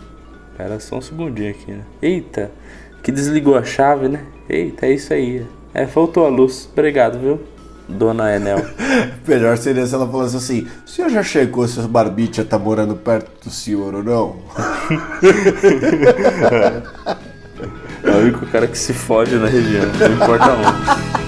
Espera 0.50 0.80
só 0.80 0.96
um 0.96 1.00
segundinho 1.00 1.50
aqui, 1.50 1.70
né? 1.70 1.82
Eita, 2.02 2.50
que 3.00 3.12
desligou 3.12 3.56
a 3.56 3.62
chave, 3.62 4.08
né? 4.08 4.24
Eita, 4.48 4.86
é 4.86 4.92
isso 4.92 5.14
aí. 5.14 5.46
É, 5.78 5.86
faltou 5.86 6.24
a 6.24 6.30
luz. 6.30 6.66
Obrigado, 6.72 7.18
viu? 7.18 7.38
Dona 7.86 8.34
Enel. 8.34 8.64
Melhor 9.28 9.58
seria 9.58 9.86
se 9.86 9.94
ela 9.94 10.08
falasse 10.08 10.34
assim: 10.34 10.66
o 10.86 10.88
senhor 10.88 11.10
já 11.10 11.22
chegou 11.22 11.68
se 11.68 11.78
o 11.78 11.86
Barbicha 11.86 12.42
tá 12.42 12.58
morando 12.58 12.96
perto 12.96 13.44
do 13.44 13.50
senhor 13.50 13.94
ou 13.94 14.02
não? 14.02 14.36
É 18.02 18.10
o 18.10 18.18
único 18.18 18.46
cara 18.46 18.66
que 18.68 18.78
se 18.78 18.92
fode 18.92 19.34
na 19.36 19.48
região, 19.48 19.82
não 19.98 20.12
importa 20.12 20.52
onde. 20.52 21.25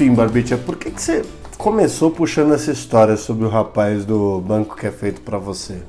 Enfim, 0.00 0.14
Barbicha, 0.14 0.56
por 0.56 0.76
que, 0.76 0.90
que 0.90 1.02
você 1.02 1.22
começou 1.58 2.10
puxando 2.10 2.54
essa 2.54 2.72
história 2.72 3.18
sobre 3.18 3.44
o 3.44 3.50
rapaz 3.50 4.06
do 4.06 4.40
banco 4.40 4.74
que 4.74 4.86
é 4.86 4.90
feito 4.90 5.20
pra 5.20 5.36
você? 5.36 5.82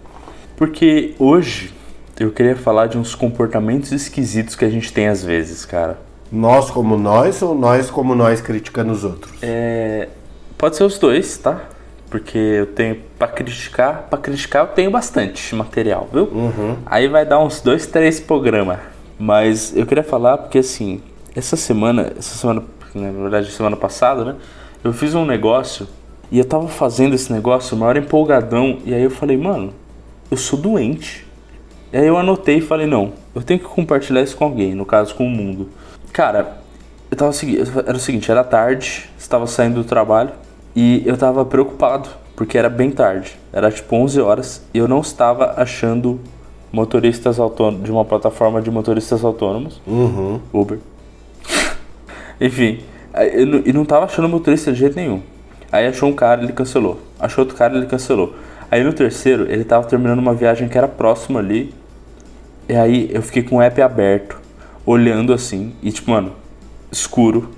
Porque 0.58 1.16
hoje 1.18 1.74
eu 2.20 2.30
queria 2.30 2.58
falar 2.58 2.88
de 2.88 2.98
uns 2.98 3.16
comportamentos 3.16 3.94
esquisitos 3.94 4.54
que 4.54 4.66
a 4.66 4.70
gente 4.70 4.92
tem 4.92 5.08
às 5.08 5.24
vezes, 5.24 5.64
cara. 5.64 5.98
Nós 6.30 6.70
como 6.70 6.98
nós 6.98 7.42
ou 7.42 7.56
nós 7.56 7.90
como 7.90 8.14
nós 8.14 8.42
criticando 8.42 8.92
os 8.92 9.06
outros? 9.06 9.34
É, 9.42 10.10
pode 10.58 10.76
ser 10.76 10.84
os 10.84 11.00
dois, 11.00 11.38
tá? 11.38 11.62
Porque 12.10 12.38
eu 12.38 12.66
tenho 12.66 12.98
pra 13.18 13.30
criticar, 13.30 14.08
para 14.10 14.20
criticar 14.20 14.66
eu 14.66 14.74
tenho 14.74 14.92
bastante 14.92 15.56
material, 15.56 16.10
viu? 16.12 16.28
Aí 16.86 17.08
vai 17.08 17.26
dar 17.26 17.40
uns 17.40 17.62
dois, 17.62 17.88
três 17.88 18.20
programas. 18.20 18.80
Mas 19.18 19.74
eu 19.74 19.86
queria 19.86 20.04
falar 20.04 20.38
porque 20.38 20.58
assim, 20.58 21.02
essa 21.34 21.56
semana, 21.56 22.12
essa 22.18 22.36
semana, 22.36 22.62
na 22.94 23.12
verdade 23.12 23.52
semana 23.52 23.76
passada, 23.76 24.26
né? 24.26 24.36
Eu 24.84 24.94
fiz 24.94 25.14
um 25.14 25.26
negócio 25.26 25.88
e 26.32 26.40
eu 26.40 26.46
tava 26.46 26.68
fazendo 26.68 27.14
esse 27.14 27.32
negócio, 27.32 27.76
maior 27.76 27.98
empolgadão, 27.98 28.80
e 28.86 28.94
aí 28.94 29.04
eu 29.04 29.12
falei, 29.12 29.38
mano, 29.38 29.74
eu 30.30 30.38
sou 30.38 30.58
doente. 30.58 31.28
E 31.92 31.98
aí 31.98 32.08
eu 32.08 32.18
anotei 32.18 32.58
e 32.58 32.62
falei, 32.62 32.88
não, 32.88 33.12
eu 33.36 33.42
tenho 33.42 33.60
que 33.60 33.66
compartilhar 33.66 34.22
isso 34.22 34.38
com 34.38 34.46
alguém, 34.46 34.74
no 34.74 34.86
caso 34.86 35.14
com 35.14 35.26
o 35.26 35.30
mundo. 35.30 35.70
Cara, 36.14 36.58
eu 37.12 37.18
tava 37.18 37.32
era 37.86 37.98
o 37.98 38.00
seguinte, 38.00 38.32
era 38.32 38.44
tarde, 38.44 39.10
estava 39.20 39.46
saindo 39.46 39.76
do 39.76 39.84
trabalho 39.84 40.32
e 40.74 41.04
eu 41.06 41.18
tava 41.18 41.44
preocupado, 41.44 42.10
porque 42.36 42.58
era 42.58 42.70
bem 42.70 42.90
tarde, 42.90 43.38
era 43.52 43.70
tipo 43.70 43.94
11 43.96 44.22
horas 44.22 44.66
e 44.74 44.78
eu 44.78 44.88
não 44.88 45.02
estava 45.02 45.54
achando 45.58 46.20
motoristas 46.72 47.38
autônomos 47.38 47.84
de 47.84 47.92
uma 47.92 48.06
plataforma 48.06 48.62
de 48.62 48.72
motoristas 48.72 49.26
autônomos, 49.26 49.82
Uber. 50.54 50.80
Enfim, 52.42 52.80
eu 53.34 53.46
não- 53.46 53.62
e 53.64 53.72
não 53.72 53.86
tava 53.86 54.06
achando 54.06 54.28
motorista 54.28 54.74
de 54.74 54.80
jeito 54.80 54.96
nenhum. 54.96 55.22
Aí 55.72 55.86
achou 55.86 56.10
um 56.10 56.14
cara, 56.14 56.44
ele 56.44 56.52
cancelou. 56.52 57.00
Achou 57.20 57.44
outro 57.44 57.56
cara, 57.56 57.78
ele 57.78 57.86
cancelou. 57.86 58.36
Aí 58.72 58.84
no 58.84 58.92
terceiro, 58.92 59.46
ele 59.50 59.64
tava 59.64 59.86
terminando 59.88 60.18
uma 60.18 60.34
viagem 60.34 60.68
que 60.68 60.78
era 60.78 60.88
próxima 60.88 61.40
ali. 61.40 61.72
E 62.68 62.74
aí 62.76 63.12
eu 63.14 63.22
fiquei 63.22 63.44
com 63.44 63.58
o 63.58 63.62
app 63.62 63.80
aberto, 63.82 64.40
olhando 64.86 65.34
assim, 65.34 65.74
e 65.84 65.92
tipo, 65.92 66.10
mano, 66.10 66.32
escuro. 66.92 67.50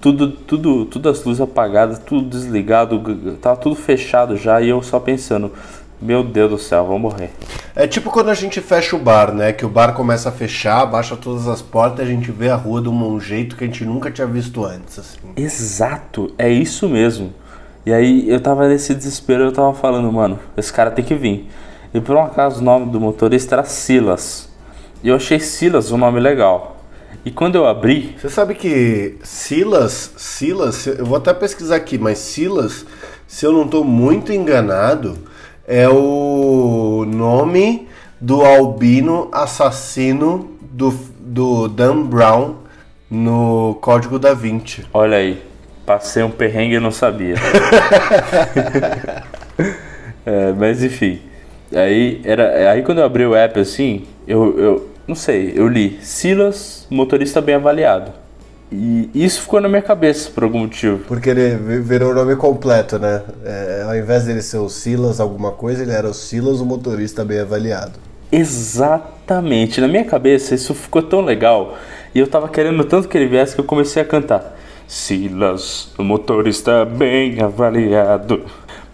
Tudo, 0.00 0.30
tudo, 0.30 0.84
tudo 0.84 1.08
as 1.08 1.24
luzes 1.24 1.40
apagadas, 1.40 1.98
tudo 1.98 2.28
desligado, 2.28 3.02
tava 3.40 3.56
tudo 3.56 3.74
fechado 3.74 4.36
já, 4.36 4.60
e 4.60 4.68
eu 4.68 4.80
só 4.82 5.00
pensando, 5.00 5.52
meu 6.00 6.22
Deus 6.22 6.50
do 6.50 6.58
céu, 6.58 6.84
vou 6.84 6.98
morrer. 6.98 7.30
É 7.74 7.86
tipo 7.86 8.10
quando 8.10 8.28
a 8.28 8.34
gente 8.34 8.60
fecha 8.60 8.96
o 8.96 8.98
bar, 8.98 9.32
né? 9.32 9.52
Que 9.52 9.64
o 9.64 9.68
bar 9.68 9.92
começa 9.94 10.28
a 10.28 10.32
fechar, 10.32 10.84
baixa 10.86 11.16
todas 11.16 11.48
as 11.48 11.62
portas 11.62 12.00
e 12.00 12.10
a 12.10 12.12
gente 12.12 12.30
vê 12.30 12.50
a 12.50 12.56
rua 12.56 12.82
de 12.82 12.88
um 12.88 13.20
jeito 13.20 13.56
que 13.56 13.64
a 13.64 13.66
gente 13.66 13.84
nunca 13.84 14.10
tinha 14.10 14.26
visto 14.26 14.64
antes, 14.64 14.98
assim. 14.98 15.18
Exato, 15.36 16.32
é 16.38 16.48
isso 16.48 16.88
mesmo. 16.88 17.32
E 17.84 17.92
aí 17.92 18.28
eu 18.28 18.40
tava 18.40 18.68
nesse 18.68 18.94
desespero, 18.94 19.44
eu 19.44 19.52
tava 19.52 19.72
falando, 19.72 20.10
mano, 20.12 20.38
esse 20.56 20.72
cara 20.72 20.90
tem 20.90 21.04
que 21.04 21.14
vir. 21.14 21.48
E 21.94 22.00
por 22.00 22.16
um 22.16 22.22
acaso 22.22 22.60
o 22.60 22.64
nome 22.64 22.90
do 22.90 23.00
motorista 23.00 23.54
era 23.54 23.64
Silas. 23.64 24.48
E 25.02 25.08
eu 25.08 25.16
achei 25.16 25.38
Silas 25.38 25.92
um 25.92 25.96
nome 25.96 26.18
legal. 26.18 26.76
E 27.24 27.30
quando 27.30 27.56
eu 27.56 27.66
abri. 27.66 28.16
Você 28.20 28.28
sabe 28.28 28.54
que 28.54 29.18
Silas, 29.22 30.12
Silas, 30.16 30.86
eu 30.86 31.04
vou 31.04 31.16
até 31.16 31.32
pesquisar 31.32 31.76
aqui, 31.76 31.98
mas 31.98 32.18
Silas, 32.18 32.84
se 33.26 33.44
eu 33.44 33.52
não 33.52 33.64
estou 33.64 33.84
muito 33.84 34.32
enganado, 34.32 35.18
é 35.66 35.88
o 35.88 37.04
nome 37.06 37.88
do 38.20 38.44
albino 38.44 39.28
assassino 39.32 40.50
do, 40.60 40.90
do 41.20 41.68
Dan 41.68 42.02
Brown 42.02 42.54
no 43.10 43.76
Código 43.80 44.18
da 44.18 44.32
Vinci. 44.32 44.86
Olha 44.92 45.16
aí, 45.16 45.42
passei 45.84 46.22
um 46.22 46.30
perrengue 46.30 46.76
e 46.76 46.80
não 46.80 46.90
sabia. 46.90 47.34
é, 50.24 50.52
mas 50.52 50.82
enfim, 50.82 51.20
aí, 51.74 52.20
era, 52.24 52.70
aí 52.70 52.82
quando 52.82 52.98
eu 52.98 53.04
abri 53.04 53.26
o 53.26 53.34
app 53.34 53.58
assim, 53.58 54.04
eu, 54.26 54.58
eu 54.58 54.90
não 55.06 55.14
sei, 55.14 55.52
eu 55.54 55.68
li 55.68 55.98
Silas, 56.02 56.86
motorista 56.90 57.40
bem 57.40 57.56
avaliado. 57.56 58.12
E 58.70 59.08
isso 59.14 59.42
ficou 59.42 59.60
na 59.60 59.68
minha 59.68 59.82
cabeça 59.82 60.30
por 60.30 60.44
algum 60.44 60.60
motivo. 60.60 60.98
Porque 61.06 61.30
ele 61.30 61.56
virou 61.80 62.10
o 62.10 62.14
nome 62.14 62.34
completo, 62.34 62.98
né? 62.98 63.22
É, 63.44 63.84
ao 63.86 63.96
invés 63.96 64.24
dele 64.24 64.42
ser 64.42 64.58
o 64.58 64.68
Silas 64.68 65.20
alguma 65.20 65.52
coisa, 65.52 65.82
ele 65.82 65.92
era 65.92 66.08
o 66.08 66.14
Silas, 66.14 66.60
o 66.60 66.66
motorista 66.66 67.24
bem 67.24 67.38
avaliado. 67.38 67.92
Exatamente. 68.30 69.80
Na 69.80 69.86
minha 69.86 70.04
cabeça 70.04 70.54
isso 70.54 70.74
ficou 70.74 71.02
tão 71.02 71.20
legal. 71.20 71.76
E 72.14 72.18
eu 72.18 72.26
tava 72.26 72.48
querendo 72.48 72.82
tanto 72.84 73.08
que 73.08 73.16
ele 73.16 73.28
viesse 73.28 73.54
que 73.54 73.60
eu 73.60 73.64
comecei 73.64 74.02
a 74.02 74.04
cantar. 74.04 74.56
Silas, 74.88 75.92
o 75.98 76.02
motorista 76.02 76.84
bem 76.84 77.40
avaliado. 77.40 78.44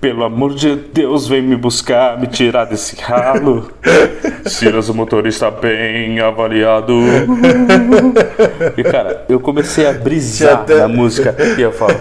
Pelo 0.02 0.24
amor 0.24 0.52
de 0.52 0.74
Deus, 0.74 1.28
vem 1.28 1.40
me 1.40 1.54
buscar, 1.54 2.18
me 2.18 2.26
tirar 2.26 2.64
desse 2.64 3.00
ralo. 3.00 3.70
Silas, 4.46 4.88
o 4.88 4.94
motorista 4.94 5.48
bem 5.48 6.18
avaliado. 6.18 6.92
E 8.76 8.82
cara, 8.82 9.24
eu 9.28 9.38
comecei 9.38 9.86
a 9.86 9.92
brisar 9.92 10.54
até... 10.54 10.78
na 10.78 10.88
música 10.88 11.36
e 11.56 11.62
eu 11.62 11.70
falo. 11.70 11.94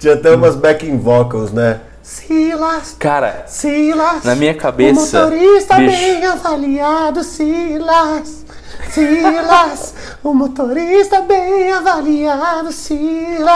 Tinha 0.00 0.14
até 0.14 0.34
umas 0.34 0.56
backing 0.56 0.98
vocals, 0.98 1.52
né? 1.52 1.78
Silas. 2.02 2.96
Cara, 2.98 3.44
Silas. 3.46 4.24
Na 4.24 4.34
minha 4.34 4.54
cabeça. 4.54 5.20
O 5.20 5.30
motorista 5.30 5.76
bicho, 5.76 5.96
bem 5.96 6.26
avaliado, 6.26 7.22
Silas. 7.22 8.44
Silas, 8.90 9.94
o 10.22 10.32
motorista 10.32 11.20
bem 11.20 11.70
avaliado, 11.72 12.72
Silas. 12.72 13.48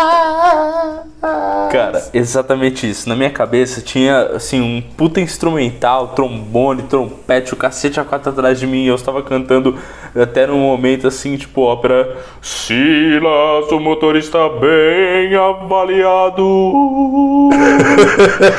Cara, 1.71 2.03
exatamente 2.13 2.89
isso. 2.89 3.09
Na 3.09 3.15
minha 3.15 3.31
cabeça 3.31 3.81
tinha 3.81 4.33
assim 4.35 4.61
um 4.61 4.83
puta 4.97 5.21
instrumental, 5.21 6.09
trombone, 6.09 6.83
trompete, 6.83 7.55
o 7.55 7.57
cacete 7.57 8.01
a 8.01 8.05
quatro 8.05 8.31
atrás 8.31 8.59
de 8.59 8.67
mim. 8.67 8.85
Eu 8.85 8.97
estava 8.97 9.23
cantando 9.23 9.79
até 10.15 10.47
num 10.47 10.59
momento 10.59 11.07
assim, 11.07 11.37
tipo 11.37 11.63
ópera. 11.63 12.17
Silas, 12.41 13.71
o 13.71 13.81
motorista 13.81 14.39
bem 14.61 15.35
avaliado. 15.35 16.43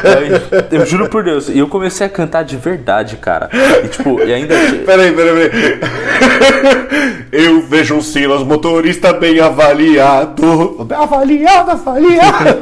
Aí, 0.03 0.79
eu 0.79 0.85
juro 0.85 1.09
por 1.09 1.23
Deus, 1.23 1.49
e 1.49 1.59
eu 1.59 1.67
comecei 1.67 2.07
a 2.07 2.09
cantar 2.09 2.43
de 2.43 2.55
verdade, 2.57 3.17
cara. 3.17 3.49
E 3.83 3.87
tipo, 3.87 4.21
e 4.21 4.33
ainda. 4.33 4.55
Peraí, 4.85 5.11
peraí, 5.11 5.49
peraí. 5.49 6.52
Eu 7.31 7.61
vejo 7.61 7.97
o 7.97 8.01
Silas, 8.01 8.43
motorista 8.43 9.13
bem 9.13 9.39
avaliado. 9.39 10.87
Avaliado, 10.93 11.71
avaliado. 11.71 12.61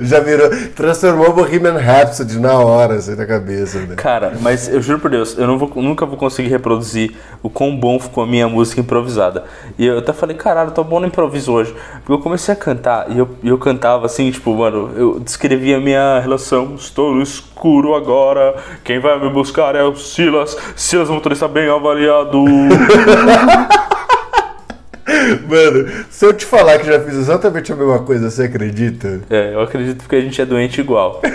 Já 0.00 0.20
virou. 0.20 0.48
Transformou 0.74 1.30
o 1.30 1.32
Bohemian 1.32 1.78
Rhapsody 1.78 2.38
na 2.38 2.54
hora, 2.54 2.94
assim, 2.94 3.14
na 3.14 3.26
cabeça. 3.26 3.78
Né? 3.80 3.94
Cara, 3.96 4.32
mas 4.40 4.68
eu 4.68 4.80
juro 4.80 4.98
por 4.98 5.10
Deus, 5.10 5.36
eu 5.36 5.46
não 5.46 5.58
vou, 5.58 5.70
nunca 5.76 6.06
vou 6.06 6.16
conseguir 6.16 6.48
reproduzir 6.48 7.12
o 7.42 7.50
quão 7.50 7.76
bom 7.76 7.98
ficou 7.98 8.24
a 8.24 8.26
minha 8.26 8.48
música 8.48 8.80
improvisada. 8.80 9.44
E 9.78 9.86
eu 9.86 9.98
até 9.98 10.12
falei, 10.12 10.36
caralho, 10.36 10.70
tô 10.70 10.82
bom 10.82 11.00
no 11.00 11.06
improviso 11.06 11.52
hoje. 11.52 11.74
Porque 11.98 12.12
eu 12.12 12.18
comecei 12.18 12.54
a 12.54 12.56
cantar 12.56 13.10
e 13.10 13.18
eu, 13.18 13.28
eu 13.44 13.58
cantava 13.58 14.06
assim, 14.06 14.30
tipo, 14.30 14.54
mano, 14.54 14.90
eu 14.96 15.20
descrevia 15.20 15.76
a 15.76 15.80
minha 15.80 16.20
relação. 16.20 16.74
Estou 16.74 17.14
no 17.14 17.22
escuro 17.22 17.94
agora. 17.94 18.54
Quem 18.84 18.98
vai 18.98 19.18
me 19.20 19.28
buscar 19.30 19.74
é 19.74 19.82
o 19.82 19.94
Silas. 19.96 20.56
Silas, 20.76 21.10
motorista 21.10 21.46
bem 21.46 21.68
avaliado. 21.68 22.44
Mano, 25.48 25.88
se 26.10 26.24
eu 26.24 26.32
te 26.32 26.44
falar 26.44 26.78
que 26.78 26.86
já 26.86 27.00
fiz 27.00 27.14
exatamente 27.14 27.72
a 27.72 27.76
mesma 27.76 27.98
coisa, 28.00 28.30
você 28.30 28.44
acredita? 28.44 29.20
É, 29.28 29.54
eu 29.54 29.60
acredito 29.60 30.08
que 30.08 30.16
a 30.16 30.20
gente 30.20 30.40
é 30.40 30.46
doente 30.46 30.80
igual. 30.80 31.20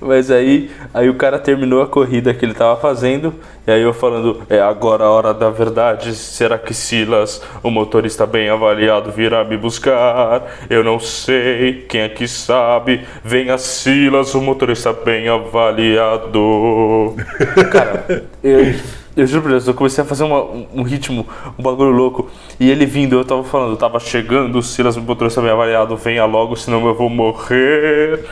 Mas 0.00 0.30
aí, 0.30 0.70
aí 0.92 1.08
o 1.08 1.14
cara 1.14 1.38
terminou 1.38 1.82
a 1.82 1.86
corrida 1.86 2.32
que 2.32 2.44
ele 2.44 2.54
tava 2.54 2.78
fazendo, 2.80 3.34
e 3.66 3.70
aí 3.70 3.82
eu 3.82 3.92
falando, 3.92 4.42
é 4.48 4.60
agora 4.60 5.04
a 5.04 5.10
hora 5.10 5.34
da 5.34 5.50
verdade, 5.50 6.14
será 6.14 6.58
que 6.58 6.72
Silas, 6.72 7.42
o 7.62 7.70
motorista 7.70 8.26
bem 8.26 8.48
avaliado, 8.48 9.10
virá 9.10 9.42
me 9.44 9.56
buscar? 9.56 10.42
Eu 10.68 10.84
não 10.84 11.00
sei, 11.00 11.84
quem 11.88 12.02
é 12.02 12.08
que 12.08 12.28
sabe? 12.28 13.06
Venha 13.24 13.58
Silas, 13.58 14.34
o 14.34 14.40
motorista 14.40 14.92
bem 14.92 15.28
avaliado. 15.28 17.16
cara, 17.72 18.24
eu 18.42 18.74
eu 19.16 19.26
juro 19.26 19.42
por 19.42 19.50
Deus, 19.50 19.66
eu 19.66 19.72
comecei 19.72 20.04
a 20.04 20.06
fazer 20.06 20.24
uma, 20.24 20.44
um 20.74 20.82
ritmo, 20.82 21.26
um 21.58 21.62
bagulho 21.62 21.90
louco. 21.90 22.28
E 22.60 22.70
ele 22.70 22.84
vindo, 22.84 23.16
eu 23.16 23.24
tava 23.24 23.42
falando, 23.42 23.70
eu 23.70 23.76
tava 23.76 23.98
chegando, 23.98 24.58
o 24.58 24.62
Silas 24.62 24.94
me 24.94 25.02
botou 25.02 25.26
essa 25.26 25.40
avaliado, 25.40 25.96
venha 25.96 26.26
logo, 26.26 26.54
senão 26.54 26.86
eu 26.86 26.94
vou 26.94 27.08
morrer. 27.08 28.22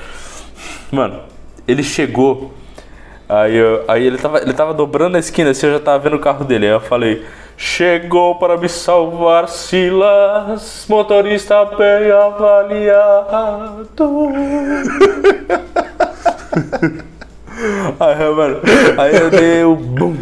Mano, 0.92 1.20
ele 1.66 1.83
chegou. 1.83 2.53
Aí, 3.27 3.57
eu, 3.57 3.83
aí 3.88 4.07
ele, 4.07 4.18
tava, 4.18 4.42
ele 4.42 4.53
tava 4.53 4.75
dobrando 4.75 5.16
a 5.16 5.20
esquina, 5.20 5.51
assim, 5.51 5.66
eu 5.66 5.73
já 5.73 5.81
tava 5.81 5.99
vendo 6.01 6.16
o 6.16 6.20
carro 6.20 6.44
dele. 6.44 6.66
Aí 6.66 6.73
eu 6.73 6.81
falei, 6.81 7.25
chegou 7.57 8.35
para 8.35 8.59
me 8.59 8.68
salvar, 8.68 9.49
Silas, 9.49 10.85
motorista 10.87 11.64
bem 11.64 12.11
avaliado. 12.11 13.88
aí, 17.99 18.35
mano, 18.35 18.61
aí 18.99 19.16
eu 19.16 19.31
dei 19.31 19.64
o 19.64 19.75
bum 19.75 20.14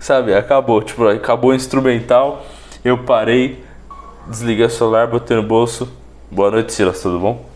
Sabe, 0.00 0.34
acabou. 0.34 0.82
Tipo, 0.82 1.06
acabou 1.06 1.50
o 1.50 1.54
instrumental. 1.54 2.44
Eu 2.82 2.96
parei, 2.98 3.62
desliguei 4.26 4.64
o 4.64 4.70
celular, 4.70 5.06
botei 5.06 5.36
no 5.36 5.42
bolso. 5.42 5.86
Boa 6.30 6.50
noite, 6.50 6.72
Silas, 6.72 7.02
tudo 7.02 7.18
bom? 7.18 7.50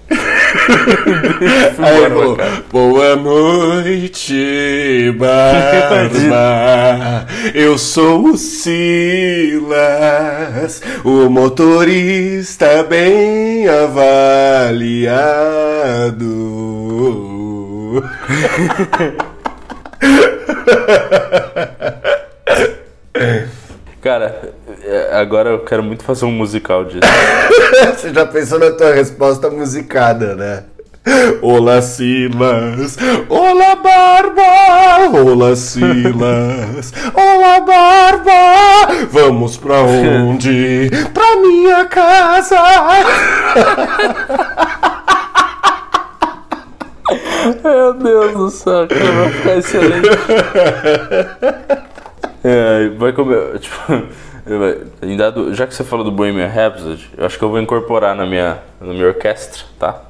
Aí, 1.79 2.11
boa, 2.11 2.37
boa 2.71 3.17
noite, 3.17 5.11
Barba. 5.19 7.27
Eu 7.55 7.79
sou 7.79 8.29
o 8.29 8.37
Silas, 8.37 9.73
o 11.03 11.31
motorista 11.31 12.83
bem 12.85 13.67
avaliado. 13.69 14.85
Cara, 24.01 24.53
é, 24.83 25.17
agora 25.17 25.51
eu 25.51 25.61
quero 25.61 25.83
muito 25.83 26.05
fazer 26.05 26.27
um 26.27 26.33
musical 26.33 26.85
disso. 26.85 27.01
Você 27.97 28.13
já 28.13 28.27
pensou 28.27 28.59
na 28.59 28.71
tua 28.73 28.93
resposta 28.93 29.51
musicada, 29.51 30.35
né? 30.35 30.65
Olá 31.43 31.83
Silas, 31.83 32.97
olá 33.29 33.77
Barba, 33.77 35.19
olá 35.21 35.55
Silas, 35.55 36.95
olá 37.13 37.61
Barba, 37.61 39.07
vamos 39.11 39.59
pra 39.59 39.83
onde? 39.83 40.89
pra 41.13 41.37
minha 41.37 41.85
casa. 41.85 42.57
Meu 47.63 47.95
Deus 47.95 48.33
do 48.33 48.51
céu, 48.51 48.89
cara, 48.89 49.13
vai 49.13 49.31
ficar 49.31 49.57
excelente. 49.59 50.09
É, 52.45 52.91
vai 52.91 53.13
comer. 53.13 53.59
Tipo, 54.45 55.55
já 55.55 55.67
que 55.67 55.75
você 55.75 55.83
falou 55.83 56.05
do 56.05 56.13
Bohemian 56.13 56.47
Rhapsody, 56.47 57.11
eu 57.17 57.25
acho 57.25 57.39
que 57.39 57.45
eu 57.45 57.49
vou 57.49 57.59
incorporar 57.59 58.15
na 58.15 58.27
minha, 58.27 58.59
na 58.79 58.93
minha 58.93 59.07
orquestra, 59.07 59.65
tá? 59.79 60.03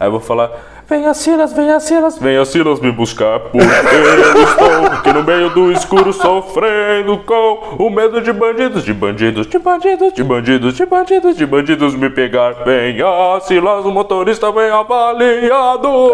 Aí 0.00 0.06
eu 0.06 0.10
vou 0.10 0.20
falar. 0.20 0.50
Venha 0.88 1.12
Silas, 1.14 1.52
venha 1.52 1.78
Silas, 1.78 2.18
venha 2.18 2.44
Silas 2.44 2.80
me 2.80 2.90
buscar, 2.90 3.38
porque 3.38 3.58
eu 3.58 4.42
estou 4.44 4.86
aqui 4.86 5.12
no 5.12 5.22
meio 5.22 5.50
do 5.50 5.70
escuro 5.72 6.12
sofrendo 6.12 7.18
com 7.18 7.76
o 7.78 7.90
medo 7.90 8.20
de 8.20 8.32
bandidos, 8.32 8.82
de 8.82 8.92
bandidos, 8.92 9.46
de 9.46 9.58
bandidos, 9.58 10.12
de 10.12 10.24
bandidos, 10.24 10.74
de 10.74 10.86
bandidos, 10.86 11.36
de 11.36 11.46
bandidos 11.46 11.94
me 11.94 12.10
pegar. 12.10 12.64
Venha 12.64 13.40
Silas, 13.40 13.84
o 13.84 13.90
motorista 13.90 14.50
bem 14.50 14.70
avaliado. 14.70 16.12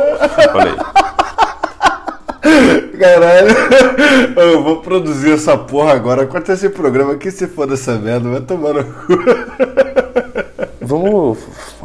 Falei. 0.53 0.75
Caralho, 2.99 3.55
eu 4.37 4.63
vou 4.63 4.81
produzir 4.81 5.33
essa 5.33 5.57
porra 5.57 5.93
agora. 5.93 6.27
Corta 6.27 6.53
esse 6.53 6.69
programa 6.69 7.13
aqui 7.13 7.31
se 7.31 7.47
for 7.47 7.67
dessa 7.67 7.95
merda, 7.97 8.29
vai 8.29 8.41
tomar 8.41 8.75
no 8.75 8.85
cu. 8.85 9.19
Vamos 10.81 11.39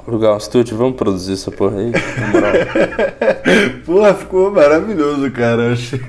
alugar 0.07 0.33
um 0.33 0.37
estúdio, 0.37 0.77
vamos 0.77 0.95
produzir 0.95 1.33
essa 1.33 1.51
porra 1.51 1.75
aí. 1.77 1.91
Porra, 3.85 4.13
ficou 4.13 4.49
maravilhoso, 4.49 5.29
cara. 5.29 5.73
Achei, 5.73 5.99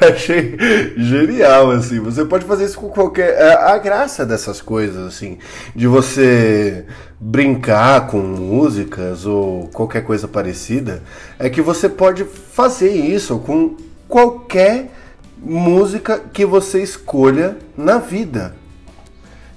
achei 0.00 0.58
genial, 0.96 1.70
assim. 1.70 2.00
Você 2.00 2.24
pode 2.24 2.46
fazer 2.46 2.64
isso 2.64 2.78
com 2.78 2.88
qualquer. 2.88 3.28
é, 3.38 3.52
A 3.52 3.76
graça 3.76 4.24
dessas 4.24 4.62
coisas, 4.62 5.06
assim, 5.06 5.36
de 5.76 5.86
você 5.86 6.86
brincar 7.20 8.06
com 8.06 8.20
músicas 8.20 9.26
ou 9.26 9.68
qualquer 9.68 10.02
coisa 10.02 10.26
parecida, 10.26 11.02
é 11.38 11.50
que 11.50 11.60
você 11.60 11.90
pode 11.90 12.24
fazer 12.24 12.90
isso 12.90 13.38
com 13.38 13.76
qualquer 14.14 14.92
música 15.36 16.20
que 16.32 16.46
você 16.46 16.80
escolha 16.80 17.58
na 17.76 17.98
vida. 17.98 18.54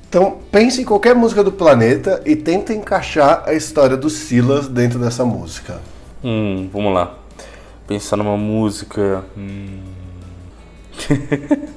Então, 0.10 0.40
pense 0.52 0.82
em 0.82 0.84
qualquer 0.84 1.14
música 1.14 1.44
do 1.44 1.52
planeta 1.52 2.24
e 2.26 2.36
tenta 2.36 2.74
encaixar 2.74 3.44
a 3.46 3.54
história 3.54 3.96
do 3.96 4.10
Silas 4.10 4.68
dentro 4.68 4.98
dessa 4.98 5.24
música. 5.24 5.80
Hum, 6.24 6.68
vamos 6.74 6.92
lá. 6.92 7.20
Pensar 7.86 8.18
numa 8.18 8.36
música. 8.36 9.24
Hum. 9.38 9.78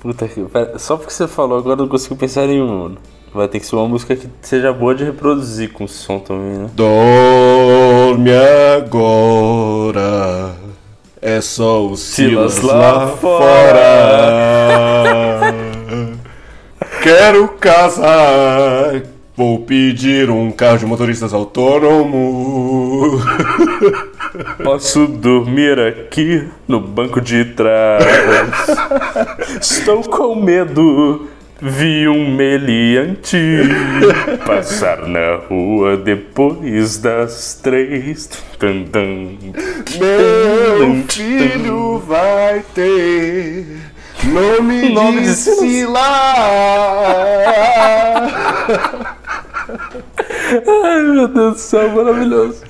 Puta 0.00 0.28
que. 0.28 0.40
pera, 0.44 0.78
Só 0.78 0.96
porque 0.96 1.12
você 1.12 1.26
falou, 1.26 1.58
agora 1.58 1.72
eu 1.72 1.78
não 1.78 1.88
consigo 1.88 2.14
pensar 2.14 2.44
em 2.44 2.50
nenhum, 2.50 2.82
mano. 2.82 2.98
Vai 3.34 3.48
ter 3.48 3.58
que 3.58 3.66
ser 3.66 3.74
uma 3.74 3.88
música 3.88 4.14
que 4.14 4.28
seja 4.42 4.72
boa 4.72 4.94
de 4.94 5.02
reproduzir 5.02 5.72
com 5.72 5.88
som 5.88 6.20
também, 6.20 6.56
né? 6.56 6.70
Dorme 6.72 8.30
agora. 8.76 10.67
É 11.20 11.40
só 11.40 11.84
o 11.84 11.96
Silas, 11.96 12.54
Silas 12.54 12.72
lá 12.72 12.92
lá 12.92 13.08
fora. 13.16 13.82
Quero 17.02 17.48
casar. 17.60 19.02
Vou 19.36 19.60
pedir 19.60 20.30
um 20.30 20.50
carro 20.50 20.78
de 20.78 20.86
motoristas 20.86 21.32
autônomo. 21.32 23.20
Posso 24.62 25.06
dormir 25.06 25.78
aqui 25.80 26.48
no 26.66 26.80
banco 26.80 27.20
de 27.20 27.44
trás. 27.46 28.04
Estou 29.60 30.02
com 30.02 30.34
medo. 30.36 31.28
Vi 31.60 32.06
um 32.06 32.36
meliante 32.36 33.36
passar 34.46 35.08
na 35.08 35.36
rua 35.48 35.96
depois 35.96 36.98
das 36.98 37.58
três. 37.60 38.30
Tum, 38.60 38.84
tum. 38.84 39.36
Meu 39.98 41.04
filho 41.08 41.98
vai 41.98 42.64
ter 42.72 43.66
nome, 44.22 44.90
Nome 44.90 45.22
de. 45.22 45.34
Silas. 45.34 45.98
Ai 50.66 51.02
meu 51.02 51.26
Deus 51.28 51.54
do 51.54 51.58
céu, 51.58 51.90
maravilhoso. 51.90 52.62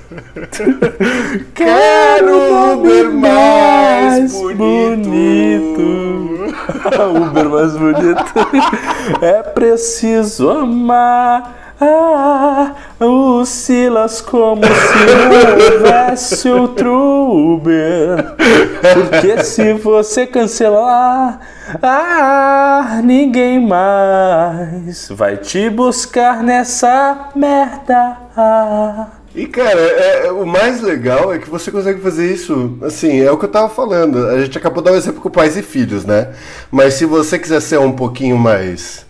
Quero 1.53 2.73
Uber 2.73 3.11
mais 3.11 4.33
bonito. 4.57 6.28
Uber 7.29 7.49
mais 7.49 7.75
bonito. 7.75 8.23
É 9.21 9.41
preciso 9.41 10.49
amar. 10.49 11.59
Ah, 11.81 12.73
o 12.99 13.45
Silas 13.45 14.19
como 14.19 14.61
se 14.65 15.05
não 15.15 15.75
houvesse 15.75 16.49
outro 16.49 17.53
Uber. 17.55 18.35
Porque 18.93 19.43
se 19.45 19.73
você 19.73 20.27
cancelar, 20.27 21.39
ah, 21.81 22.99
ninguém 23.01 23.65
mais 23.65 25.07
vai 25.09 25.37
te 25.37 25.69
buscar 25.69 26.43
nessa 26.43 27.29
merda. 27.33 28.17
E 29.35 29.45
cara, 29.45 29.79
é- 29.79 30.25
é- 30.27 30.31
o 30.31 30.45
mais 30.45 30.81
legal 30.81 31.31
é 31.33 31.37
que 31.37 31.49
você 31.49 31.71
consegue 31.71 32.01
fazer 32.01 32.33
isso. 32.33 32.77
Assim, 32.81 33.21
é 33.21 33.31
o 33.31 33.37
que 33.37 33.45
eu 33.45 33.49
tava 33.49 33.69
falando. 33.69 34.27
A 34.27 34.41
gente 34.41 34.57
acabou 34.57 34.81
de 34.81 34.89
dar 34.89 34.95
um 34.95 34.97
exemplo 34.97 35.21
com 35.21 35.29
pais 35.29 35.55
e 35.55 35.61
filhos, 35.61 36.03
né? 36.03 36.29
Mas 36.71 36.95
se 36.95 37.05
você 37.05 37.37
quiser 37.37 37.61
ser 37.61 37.79
um 37.79 37.91
pouquinho 37.91 38.37
mais 38.37 39.05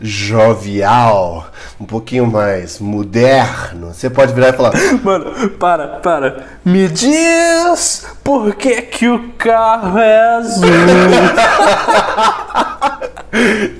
jovial, 0.00 1.46
um 1.80 1.84
pouquinho 1.84 2.26
mais 2.26 2.78
moderno, 2.78 3.92
você 3.92 4.08
pode 4.08 4.32
virar 4.32 4.50
e 4.50 4.52
falar: 4.52 4.72
Mano, 5.02 5.50
para, 5.50 5.88
para. 6.00 6.44
Me 6.64 6.88
diz 6.88 8.06
por 8.22 8.54
que 8.54 8.80
que 8.82 9.08
o 9.08 9.30
carro 9.38 9.98
é 9.98 10.36
azul. 10.36 10.68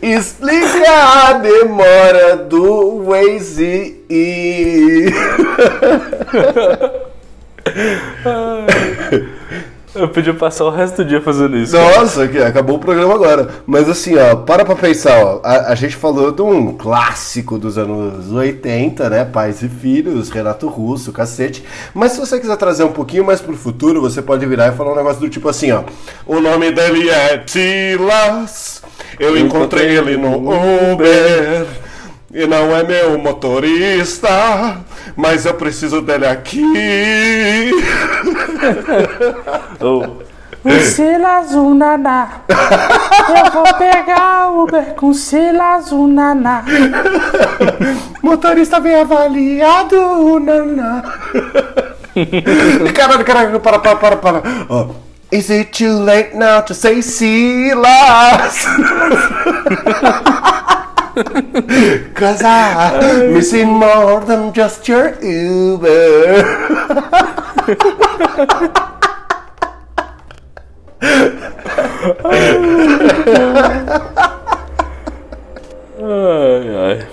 Explica 0.03 0.91
a 0.91 1.33
demora 1.35 2.37
do 2.37 3.05
Waze 3.05 4.03
e. 4.11 5.07
Eu 9.95 10.09
podia 10.09 10.35
passar 10.35 10.65
o 10.65 10.71
resto 10.71 11.05
do 11.05 11.09
dia 11.09 11.21
fazendo 11.21 11.57
isso. 11.57 11.77
Nossa, 11.77 12.27
que 12.27 12.39
acabou 12.39 12.77
o 12.77 12.81
programa 12.81 13.15
agora. 13.15 13.49
Mas 13.65 13.89
assim, 13.89 14.19
ó, 14.19 14.35
para 14.35 14.65
pra 14.65 14.75
pensar, 14.75 15.25
ó. 15.25 15.41
A, 15.45 15.71
a 15.71 15.75
gente 15.77 15.95
falou 15.95 16.33
de 16.33 16.43
um 16.43 16.77
clássico 16.77 17.57
dos 17.57 17.79
anos 17.79 18.33
80, 18.33 19.09
né? 19.09 19.25
Pais 19.25 19.63
e 19.63 19.69
Filhos, 19.69 20.31
Renato 20.31 20.67
Russo, 20.67 21.13
cacete. 21.13 21.63
Mas 21.95 22.11
se 22.11 22.19
você 22.19 22.41
quiser 22.41 22.57
trazer 22.57 22.83
um 22.83 22.91
pouquinho 22.91 23.25
mais 23.25 23.41
pro 23.41 23.57
futuro, 23.57 24.01
você 24.01 24.21
pode 24.21 24.45
virar 24.47 24.73
e 24.73 24.77
falar 24.77 24.95
um 24.95 24.97
negócio 24.97 25.21
do 25.21 25.31
tipo 25.31 25.49
assim, 25.49 25.71
ó. 25.71 25.85
O 26.27 26.41
nome 26.41 26.73
dele 26.73 27.09
é 27.09 27.45
Silas. 27.47 28.83
Eu 29.19 29.37
encontrei 29.37 29.97
ele 29.97 30.17
no 30.17 30.37
Uber. 30.37 31.67
E 32.33 32.47
não 32.49 32.75
é 32.75 32.83
meu 32.83 33.17
motorista, 33.17 34.79
mas 35.15 35.47
eu 35.47 35.55
preciso 35.55 36.01
dele 36.03 36.27
aqui. 36.27 37.71
Ou, 39.79 40.23
o 40.65 40.81
Silas 40.81 41.53
Unaná. 41.53 42.41
Eu 42.49 43.53
vou 43.53 43.75
pegar 43.75 44.51
Uber 44.51 44.95
com 44.95 45.15
Silas 45.15 45.93
Unaná. 45.93 46.65
Motorista 48.23 48.81
bem 48.81 48.97
avaliado, 48.97 50.41
naná. 50.41 51.03
caralho, 52.95 53.25
caralho, 53.25 53.61
para, 53.61 53.79
para, 53.79 53.97
para, 53.97 54.17
para. 54.17 54.43
Ó. 54.69 54.87
Is 55.35 55.51
it 55.51 55.73
too 55.73 55.95
late 55.95 56.33
now 56.33 56.61
to 56.61 56.73
say 56.73 57.01
Silas? 57.01 57.85
Cause 62.15 62.41
I'm 62.45 63.35
missing 63.35 63.67
more 63.67 64.21
than 64.21 64.53
just 64.53 64.87
your 64.87 65.21
Uber. 65.21 66.45
Ai, 75.99 76.77
ai. 76.79 77.07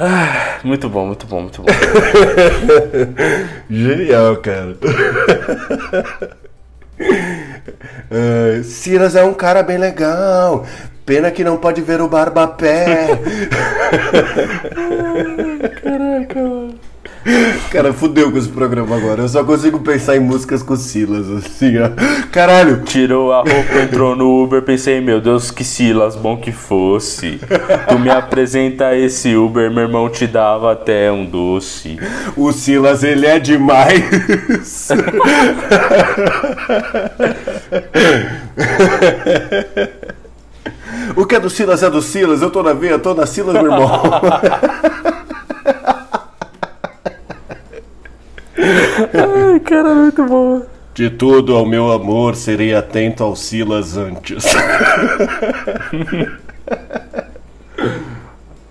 Ah, 0.00 0.58
muito 0.64 0.88
bom, 0.88 1.06
muito 1.06 1.24
bom, 1.28 1.42
muito 1.42 1.62
bom. 1.62 1.68
Genial, 3.70 4.38
cara. 4.38 4.76
Ai, 8.10 8.62
Silas 8.62 9.16
é 9.16 9.24
um 9.24 9.34
cara 9.34 9.62
bem 9.62 9.78
legal. 9.78 10.66
Pena 11.06 11.30
que 11.30 11.44
não 11.44 11.56
pode 11.58 11.82
ver 11.82 12.00
o 12.00 12.08
Barbapé. 12.08 13.08
Caraca, 15.82 16.42
mano. 16.42 16.93
Cara, 17.70 17.92
fudeu 17.92 18.30
com 18.30 18.38
esse 18.38 18.48
programa 18.48 18.96
agora. 18.96 19.22
Eu 19.22 19.28
só 19.28 19.42
consigo 19.42 19.80
pensar 19.80 20.16
em 20.16 20.20
músicas 20.20 20.62
com 20.62 20.76
Silas, 20.76 21.28
assim, 21.30 21.78
ó. 21.78 21.90
Caralho, 22.30 22.82
Tirou 22.84 23.32
a 23.32 23.38
roupa, 23.38 23.78
entrou 23.82 24.14
no 24.14 24.42
Uber, 24.42 24.60
pensei, 24.62 25.00
meu 25.00 25.20
Deus, 25.20 25.50
que 25.50 25.64
Silas, 25.64 26.16
bom 26.16 26.36
que 26.36 26.52
fosse. 26.52 27.40
Tu 27.88 27.98
me 27.98 28.10
apresenta 28.10 28.94
esse 28.96 29.34
Uber, 29.34 29.70
meu 29.70 29.84
irmão 29.84 30.08
te 30.10 30.26
dava 30.26 30.72
até 30.72 31.10
um 31.10 31.24
doce. 31.24 31.98
o 32.36 32.52
Silas, 32.52 33.02
ele 33.02 33.26
é 33.26 33.38
demais. 33.38 34.04
o 41.16 41.24
que 41.26 41.34
é 41.36 41.40
do 41.40 41.48
Silas 41.50 41.82
é 41.82 41.90
do 41.90 42.02
Silas. 42.02 42.42
Eu 42.42 42.50
tô 42.50 42.62
na 42.62 42.72
veia, 42.72 42.98
tô 42.98 43.14
na 43.14 43.26
Silas, 43.26 43.54
meu 43.54 43.64
irmão. 43.72 43.90
Ai, 49.14 49.60
cara, 49.60 49.94
muito 49.94 50.24
bom. 50.24 50.62
De 50.94 51.10
tudo 51.10 51.56
ao 51.56 51.66
meu 51.66 51.90
amor, 51.90 52.36
serei 52.36 52.74
atento 52.74 53.24
ao 53.24 53.34
Silas 53.34 53.96
antes. 53.96 54.44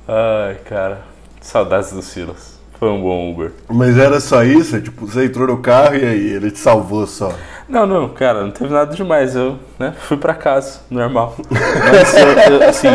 Ai, 0.08 0.56
cara, 0.65 1.01
saudades 1.41 1.91
do 1.91 2.01
Silas. 2.01 2.53
Foi 2.79 2.89
um 2.89 3.01
bom 3.01 3.32
Uber. 3.32 3.51
Mas 3.69 3.97
era 3.97 4.19
só 4.19 4.43
isso? 4.43 4.82
Tipo, 4.82 5.06
você 5.06 5.25
entrou 5.25 5.47
no 5.47 5.58
carro 5.58 5.95
e 5.95 6.03
aí 6.06 6.34
ele 6.34 6.51
te 6.51 6.60
salvou 6.60 7.08
só. 7.08 7.34
Não, 7.69 7.86
não, 7.86 8.10
cara, 8.10 8.41
não 8.43 8.51
teve 8.51 8.73
nada 8.73 8.93
demais. 8.93 9.36
Eu 9.36 9.58
né, 9.79 9.93
fui 9.97 10.17
pra 10.17 10.34
casa, 10.34 10.82
normal. 10.89 11.36
Mas, 11.49 12.13
eu- 12.13 12.53
eu, 12.60 12.69
assim, 12.69 12.89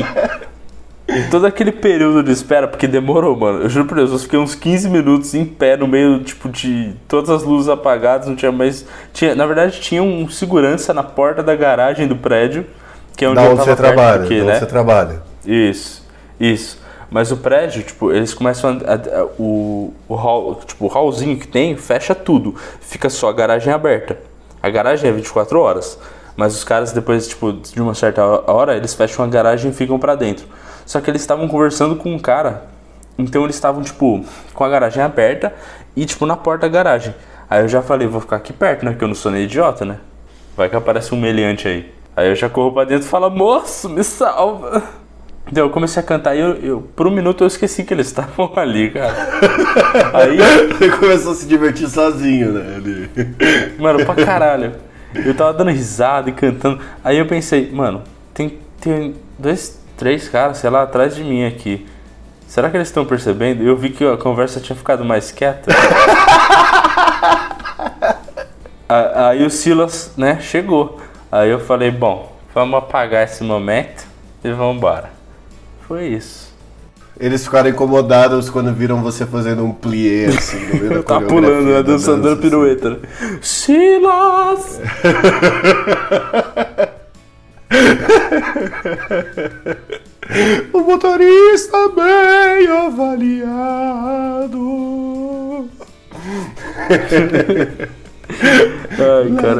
todo 1.31 1.47
aquele 1.47 1.73
período 1.73 2.23
de 2.23 2.31
espera, 2.33 2.67
porque 2.69 2.87
demorou, 2.87 3.37
mano. 3.37 3.63
Eu 3.63 3.69
juro 3.69 3.87
por 3.87 3.97
Deus, 3.97 4.11
eu 4.13 4.19
fiquei 4.19 4.39
uns 4.39 4.55
15 4.55 4.89
minutos 4.89 5.35
em 5.35 5.45
pé 5.45 5.77
no 5.77 5.87
meio, 5.87 6.21
tipo, 6.23 6.49
de 6.49 6.93
todas 7.07 7.31
as 7.31 7.43
luzes 7.43 7.69
apagadas, 7.69 8.27
não 8.29 8.37
tinha 8.37 8.53
mais. 8.53 8.85
Tinha, 9.13 9.35
na 9.35 9.47
verdade, 9.47 9.81
tinha 9.81 10.03
um 10.03 10.29
segurança 10.29 10.93
na 10.95 11.03
porta 11.03 11.43
da 11.43 11.55
garagem 11.57 12.07
do 12.07 12.17
prédio, 12.17 12.67
que 13.17 13.25
é 13.25 13.29
onde 13.29 13.37
Da 13.37 13.43
onde 13.49 13.57
você 13.61 13.77
trabalha, 13.77 14.19
porque, 14.21 14.39
da 14.39 14.45
né? 14.45 14.51
onde 14.53 14.59
você 14.61 14.67
trabalha. 14.67 15.23
Isso, 15.45 16.07
isso. 16.39 16.79
Mas 17.11 17.33
o 17.33 17.39
prédio, 17.39 17.83
tipo, 17.83 18.13
eles 18.13 18.35
começam 18.35 18.79
a, 18.87 18.93
a- 18.93 19.21
a- 19.23 19.25
o, 19.39 19.95
o 20.07 20.15
hall, 20.15 20.57
tipo, 20.67 20.85
o 20.85 20.89
hallzinho 20.89 21.39
que 21.39 21.49
tem, 21.49 21.75
fecha 21.77 22.15
tudo. 22.15 22.55
Fica 22.81 23.09
só 23.09 23.31
a 23.31 23.33
garagem 23.33 23.73
aberta. 23.73 24.19
A 24.63 24.69
garagem 24.69 25.09
é 25.09 25.13
24 25.13 25.59
horas. 25.59 25.99
Mas 26.37 26.55
os 26.55 26.63
caras 26.63 26.93
depois, 26.93 27.27
tipo, 27.27 27.53
de 27.53 27.81
uma 27.81 27.95
certa 27.95 28.23
hora, 28.49 28.77
eles 28.77 28.95
fecham 28.95 29.25
a 29.25 29.29
garagem 29.29 29.71
e 29.71 29.75
ficam 29.75 29.99
pra 29.99 30.15
dentro. 30.15 30.47
Só 30.89 31.03
que 31.03 31.11
eles 31.11 31.21
estavam 31.21 31.47
conversando 31.47 31.97
com 31.97 32.15
um 32.15 32.19
cara. 32.19 32.63
Então 33.19 33.45
eles 33.45 33.57
estavam, 33.57 33.83
tipo, 33.83 34.25
com 34.55 34.65
a 34.65 34.69
garagem 34.71 35.03
aberta 35.03 35.53
e, 35.95 36.07
tipo, 36.07 36.25
na 36.25 36.35
porta 36.35 36.67
da 36.67 36.73
garagem. 36.73 37.15
Aí 37.51 37.61
eu 37.61 37.69
já 37.69 37.83
falei, 37.83 38.09
vou 38.09 38.23
ficar 38.23 38.37
aqui 38.37 38.55
perto, 38.55 38.87
né? 38.87 38.95
Que 38.97 39.05
eu 39.05 39.09
não 39.09 39.15
sou 39.15 39.31
nem 39.31 39.43
idiota, 39.45 39.85
né? 39.85 39.99
Vai 40.57 40.71
que 40.71 40.77
aparece 40.77 41.15
um 41.15 41.21
meliante 41.21 41.69
aí. 41.69 41.93
Aí 42.17 42.29
eu 42.31 42.35
já 42.35 42.49
corro 42.49 42.73
pra 42.73 42.85
dentro 42.85 43.07
e 43.07 43.09
falo, 43.11 43.29
moço, 43.29 43.87
me 43.91 44.03
salva. 44.03 44.83
Então 45.51 45.65
eu 45.65 45.71
comecei 45.71 46.03
a 46.03 46.07
cantar 46.07 46.35
e 46.35 46.41
eu, 46.41 46.55
eu- 46.57 46.81
por 46.97 47.07
um 47.07 47.11
minuto 47.11 47.45
eu 47.45 47.49
esqueci 47.49 47.85
que 47.85 47.93
eles 47.93 48.07
estavam 48.07 48.51
ali, 48.57 48.91
cara. 48.91 49.15
Aí, 50.15 50.39
Você 50.79 50.91
começou 50.91 51.33
a 51.33 51.35
se 51.35 51.47
divertir 51.47 51.89
sozinho, 51.89 52.53
né? 52.53 52.77
ali. 52.77 53.11
mano, 53.79 54.05
pra 54.07 54.15
caralho. 54.15 54.73
Eu 55.15 55.35
tava 55.35 55.53
dando 55.53 55.71
risada 55.71 56.31
e 56.31 56.33
cantando. 56.33 56.81
Aí 57.05 57.19
eu 57.19 57.27
pensei, 57.27 57.71
mano, 57.71 58.03
tem, 58.33 58.59
tem 58.81 59.15
dois, 59.39 59.79
três 59.99 60.29
caras, 60.29 60.57
sei 60.59 60.71
lá, 60.71 60.85
atrás 60.85 61.15
de 61.15 61.23
mim 61.25 61.45
aqui. 61.45 61.87
Será 62.47 62.71
que 62.71 62.77
eles 62.79 62.89
estão 62.89 63.05
percebendo? 63.05 63.63
Eu 63.63 63.77
vi 63.77 63.91
que 63.91 64.03
a 64.07 64.17
conversa 64.17 64.59
tinha 64.61 64.75
ficado 64.75 65.05
mais 65.05 65.31
quieta. 65.31 65.71
Aí 68.89 69.45
o 69.45 69.51
Silas, 69.51 70.13
né, 70.17 70.39
chegou. 70.41 70.99
Aí 71.31 71.51
eu 71.51 71.61
falei, 71.61 71.91
bom, 71.91 72.35
vamos 72.55 72.79
apagar 72.79 73.25
esse 73.25 73.45
momento 73.45 74.07
e 74.43 74.51
vamos 74.51 74.77
embora. 74.77 75.11
Foi 75.87 76.07
isso. 76.07 76.49
Eles 77.21 77.45
ficaram 77.45 77.69
incomodados 77.69 78.49
quando 78.49 78.73
viram 78.73 79.03
você 79.03 79.27
fazendo 79.27 79.65
um 79.65 79.73
plié 79.73 80.27
assim 80.29 80.59
no 80.69 80.75
meio 80.77 80.95
da 80.95 81.03
Tá 81.21 81.21
pulando, 81.21 81.65
né? 81.67 81.73
da 81.75 81.83
Dançando, 81.83 82.23
dança, 82.23 82.41
pirueta. 82.41 82.91
né? 82.91 82.99
Silas! 83.43 84.81
O 90.73 90.81
motorista 90.81 91.89
bem 91.89 92.67
avaliado. 92.67 93.29
Ai, 98.31 99.31
cara. 99.37 99.55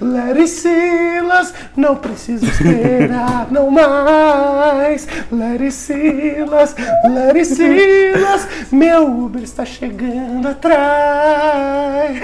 Larry 0.00 0.48
Silas, 0.48 1.54
não 1.76 1.96
precisa 1.96 2.46
esperar, 2.46 3.46
não 3.50 3.70
mais. 3.70 5.06
Larry 5.32 5.70
Silas, 5.70 6.74
meu 8.70 9.06
Uber 9.06 9.42
está 9.42 9.64
chegando 9.64 10.48
atrás. 10.48 12.18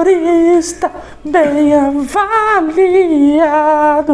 Motorista 0.00 0.90
bem 1.24 1.74
avaliado. 1.74 2.18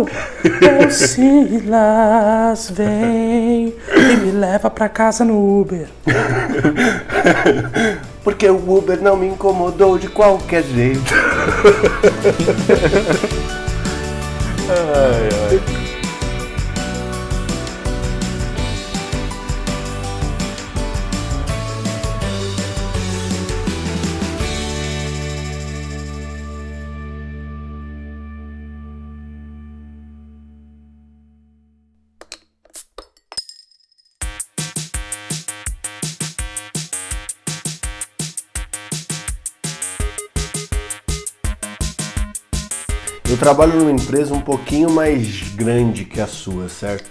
O 0.05 0.91
Silas 0.91 2.71
vem 2.71 3.75
e 3.97 4.17
me 4.17 4.33
leva 4.33 4.71
pra 4.71 4.89
casa 4.89 5.25
no 5.25 5.61
Uber. 5.61 5.89
Porque 8.25 8.49
o 8.49 8.77
Uber 8.77 9.01
não 9.03 9.17
me 9.17 9.29
incomodou 9.29 9.99
de 9.99 10.09
qualquer 10.09 10.65
jeito. 10.65 11.13
Ai, 14.67 15.29
ai. 15.51 15.84
Eu 43.35 43.39
trabalho 43.39 43.75
numa 43.75 43.91
empresa 43.91 44.33
um 44.33 44.41
pouquinho 44.41 44.89
mais 44.89 45.43
grande 45.57 46.05
que 46.05 46.21
a 46.21 46.27
sua, 46.29 46.69
certo? 46.69 47.11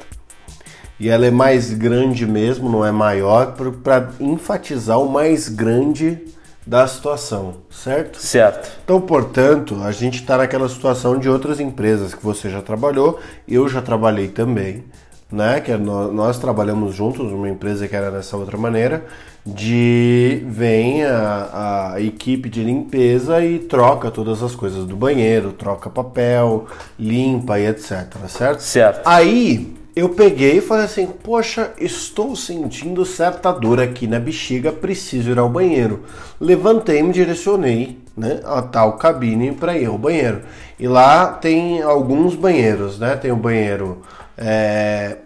E 0.98 1.10
ela 1.10 1.26
é 1.26 1.30
mais 1.30 1.74
grande 1.74 2.26
mesmo, 2.26 2.70
não 2.70 2.86
é 2.86 2.94
maior, 2.94 3.58
para 3.84 4.10
enfatizar 4.22 4.98
o 5.02 5.12
mais 5.12 5.50
grande 5.50 6.18
da 6.66 6.88
situação, 6.88 7.56
certo? 7.70 8.22
Certo. 8.22 8.72
Então, 8.86 9.02
portanto, 9.02 9.76
a 9.84 9.92
gente 9.92 10.22
está 10.22 10.38
naquela 10.38 10.70
situação 10.70 11.20
de 11.20 11.28
outras 11.28 11.60
empresas 11.60 12.16
que 12.16 12.24
você 12.24 12.50
já 12.50 12.62
trabalhou, 12.62 13.20
eu 13.46 13.68
já 13.68 13.82
trabalhei 13.82 14.30
também, 14.30 14.86
né? 15.30 15.60
Que 15.60 15.74
é 15.74 15.78
nó- 15.78 16.08
nós 16.08 16.40
trabalhamos 16.40 16.96
juntos 16.96 17.30
numa 17.30 17.50
empresa 17.50 17.86
que 17.86 17.98
era 17.98 18.10
dessa 18.10 18.38
outra 18.38 18.58
maneira, 18.58 19.06
de 19.46 20.42
vem 20.48 21.04
a, 21.04 21.94
a 21.94 22.02
equipe 22.02 22.48
de 22.48 22.64
limpeza 22.64 23.44
e 23.44 23.60
troca 23.60 24.10
todas 24.10 24.42
as 24.42 24.56
coisas 24.56 24.86
do 24.86 24.96
banheiro, 24.96 25.52
troca 25.52 25.90
papel, 25.90 26.66
limpa 26.98 27.60
e 27.60 27.68
etc, 27.68 28.08
certo? 28.28 28.62
Certo. 28.62 29.02
Aí 29.06 29.76
eu 29.96 30.10
peguei 30.10 30.58
e 30.58 30.62
falei 30.62 30.86
assim: 30.86 31.08
Poxa, 31.08 31.72
estou 31.78 32.36
sentindo 32.36 33.06
certa 33.06 33.52
dor 33.52 33.82
aqui 33.82 34.08
na 34.08 34.20
bexiga, 34.20 34.72
preciso 34.72 35.30
ir 35.30 35.38
ao 35.38 35.50
banheiro. 35.50 36.04
Levantei 36.40 37.00
e 37.00 37.04
me 37.04 37.12
direcionei 37.12 38.00
né, 38.16 38.40
a 38.46 38.62
tal 38.62 38.94
cabine 38.94 39.52
para 39.52 39.78
ir 39.78 39.86
ao 39.86 39.98
banheiro. 39.98 40.42
E 40.80 40.88
lá 40.88 41.28
tem 41.28 41.82
alguns 41.82 42.34
banheiros, 42.36 42.98
né? 42.98 43.16
Tem 43.16 43.32
o 43.32 43.36
banheiro 43.36 44.02
é, 44.38 45.18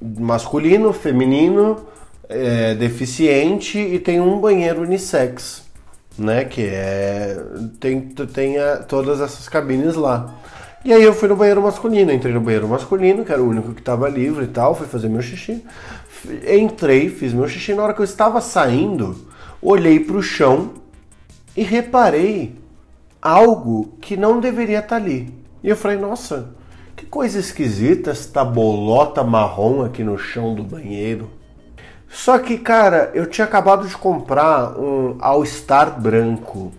masculino, 0.00 0.92
feminino, 0.92 1.76
é, 2.34 2.74
deficiente 2.74 3.78
e 3.78 3.98
tem 3.98 4.20
um 4.20 4.40
banheiro 4.40 4.82
unissex, 4.82 5.62
né? 6.18 6.44
Que 6.44 6.62
é. 6.66 7.36
Tem, 7.80 8.00
tem 8.00 8.58
a- 8.58 8.78
todas 8.78 9.20
essas 9.20 9.48
cabines 9.48 9.94
lá. 9.94 10.34
E 10.84 10.92
aí 10.92 11.02
eu 11.02 11.14
fui 11.14 11.28
no 11.28 11.36
banheiro 11.36 11.62
masculino, 11.62 12.12
entrei 12.12 12.32
no 12.34 12.40
banheiro 12.40 12.68
masculino, 12.68 13.24
que 13.24 13.32
era 13.32 13.42
o 13.42 13.48
único 13.48 13.72
que 13.72 13.80
estava 13.80 14.08
livre 14.08 14.44
e 14.44 14.48
tal, 14.48 14.74
fui 14.74 14.86
fazer 14.86 15.08
meu 15.08 15.22
xixi. 15.22 15.64
Entrei, 16.46 17.08
fiz 17.08 17.32
meu 17.32 17.48
xixi. 17.48 17.74
Na 17.74 17.82
hora 17.84 17.94
que 17.94 18.00
eu 18.00 18.04
estava 18.04 18.40
saindo, 18.40 19.16
olhei 19.62 19.98
para 20.00 20.16
o 20.16 20.22
chão 20.22 20.72
e 21.56 21.62
reparei 21.62 22.54
algo 23.22 23.96
que 24.00 24.16
não 24.16 24.40
deveria 24.40 24.80
estar 24.80 24.96
ali. 24.96 25.32
E 25.62 25.68
eu 25.70 25.76
falei, 25.76 25.96
nossa, 25.96 26.50
que 26.94 27.06
coisa 27.06 27.38
esquisita 27.38 28.10
esta 28.10 28.44
bolota 28.44 29.24
marrom 29.24 29.82
aqui 29.82 30.04
no 30.04 30.18
chão 30.18 30.54
do 30.54 30.62
banheiro. 30.62 31.30
Só 32.14 32.38
que, 32.38 32.56
cara, 32.56 33.10
eu 33.12 33.26
tinha 33.26 33.44
acabado 33.44 33.88
de 33.88 33.96
comprar 33.96 34.78
um 34.78 35.16
All-Star 35.18 36.00
branco. 36.00 36.72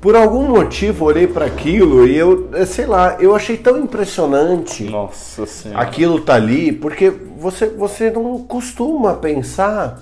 Por 0.00 0.14
algum 0.14 0.46
motivo, 0.46 1.06
olhei 1.06 1.26
para 1.26 1.44
aquilo 1.44 2.06
e 2.06 2.16
eu, 2.16 2.48
eh, 2.52 2.64
sei 2.64 2.86
lá, 2.86 3.16
eu 3.18 3.34
achei 3.34 3.56
tão 3.56 3.78
impressionante 3.78 4.84
Nossa 4.84 5.44
senhora. 5.44 5.82
aquilo 5.82 6.20
tá 6.20 6.34
ali, 6.34 6.70
porque 6.70 7.10
você, 7.10 7.66
você 7.66 8.10
não 8.10 8.38
costuma 8.44 9.14
pensar 9.14 10.00